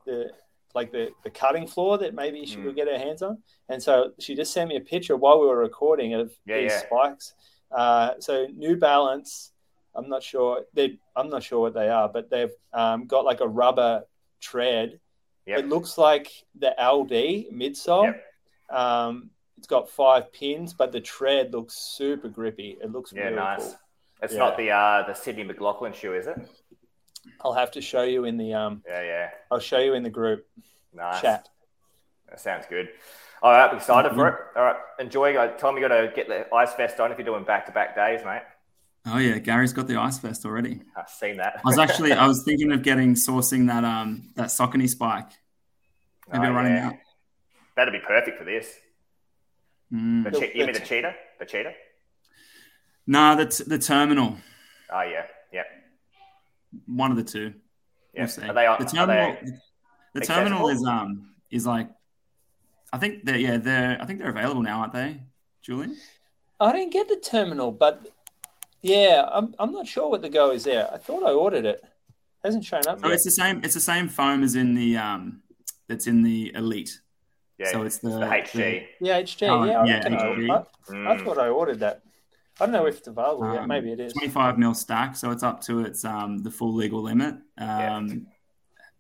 [0.07, 0.31] the
[0.75, 2.65] like the, the cutting floor that maybe she mm.
[2.65, 3.39] could get her hands on.
[3.69, 6.73] And so she just sent me a picture while we were recording of yeah, these
[6.73, 6.79] yeah.
[6.81, 7.35] spikes.
[7.71, 9.53] Uh, so New Balance,
[9.99, 13.41] I'm not sure they I'm not sure what they are, but they've um, got like
[13.41, 14.05] a rubber
[14.41, 15.01] tread.
[15.47, 15.59] Yep.
[15.59, 18.05] It looks like the LD midsole.
[18.05, 18.79] Yep.
[18.79, 22.79] Um, it's got five pins, but the tread looks super grippy.
[22.81, 23.61] It looks yeah, really nice.
[23.61, 23.79] Cool.
[24.23, 24.39] It's yeah.
[24.39, 26.39] not the uh, the Sydney McLaughlin shoe, is it?
[27.41, 28.83] I'll have to show you in the um.
[28.87, 29.31] Yeah, yeah.
[29.51, 30.47] I'll show you in the group
[30.95, 31.21] nice.
[31.21, 31.49] chat.
[32.29, 32.91] That sounds good.
[33.43, 34.21] All right, I'm excited mm-hmm.
[34.21, 34.35] for it.
[34.57, 35.35] All right, enjoy.
[35.59, 37.97] Tom, you got to get the ice vest on if you're doing back to back
[37.97, 38.43] days, mate.
[39.11, 40.83] Oh yeah, Gary's got the ice vest already.
[40.97, 41.61] I've seen that.
[41.65, 45.31] I was actually I was thinking of getting sourcing that um that Saucony spike.
[46.31, 46.93] Maybe oh, running yeah.
[47.77, 48.75] That'd be perfect for this.
[49.93, 50.31] Mm.
[50.31, 51.15] The che- you mean the cheetah?
[51.39, 51.73] The cheetah?
[53.07, 54.37] No, the t- the terminal.
[54.93, 55.63] Oh yeah, yeah.
[56.87, 57.55] One of the two.
[58.13, 58.29] Yeah.
[58.37, 59.37] We'll are they on, the terminal,
[60.15, 61.89] the terminal is um is like
[62.93, 65.23] I think they're yeah they're I think they're available now, aren't they,
[65.63, 65.97] Julian?
[66.61, 68.09] I didn't get the terminal, but
[68.83, 70.93] yeah, I'm I'm not sure what the go is there.
[70.93, 71.83] I thought I ordered it.
[72.45, 73.01] Hasn't shown up.
[73.01, 73.15] So yet.
[73.15, 73.61] it's the same.
[73.65, 75.43] It's the same foam as in the um
[75.89, 77.01] that's in the elite.
[77.59, 78.53] Yeah, so it's the, the HG.
[78.53, 79.49] The, yeah, HG.
[79.49, 80.49] Oh, yeah, yeah, HG.
[80.49, 81.09] I, mm.
[81.09, 82.03] I, thought I ordered that.
[82.61, 83.67] I don't know if it's available um, yet.
[83.67, 84.13] Maybe it is.
[84.13, 87.35] 25 mil stack, so it's up to its um the full legal limit.
[87.57, 88.15] Um, yeah.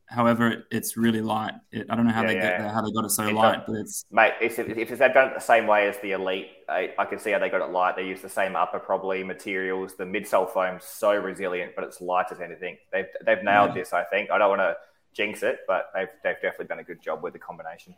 [0.06, 1.54] However, it's really light.
[1.70, 2.58] It, I don't know how yeah, they yeah.
[2.62, 4.32] get how they got it so it's light, a, but it's mate.
[4.40, 7.30] If, if, they've done it the same way as the elite, I, I, can see
[7.30, 7.96] how they got it light.
[7.96, 9.96] They use the same upper probably materials.
[9.96, 12.76] The midsole foam's so resilient, but it's light as anything.
[12.92, 13.82] They've they've nailed yeah.
[13.82, 13.92] this.
[13.92, 14.30] I think.
[14.30, 14.76] I don't want to
[15.14, 17.94] jinx it, but they've they've definitely done a good job with the combination.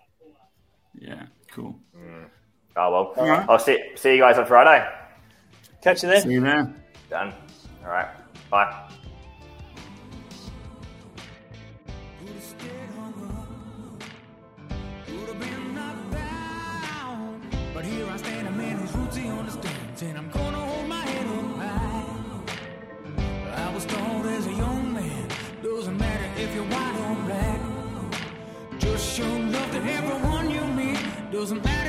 [0.99, 1.79] Yeah, cool.
[1.97, 2.27] Mm.
[2.77, 3.47] Oh well, right.
[3.49, 4.89] I'll see see you guys on Friday.
[5.83, 6.21] Catch you there.
[6.21, 6.73] See you there.
[7.09, 7.35] Done.
[7.85, 8.09] All right.
[8.51, 8.91] Bye.
[31.41, 31.80] Doesn't matter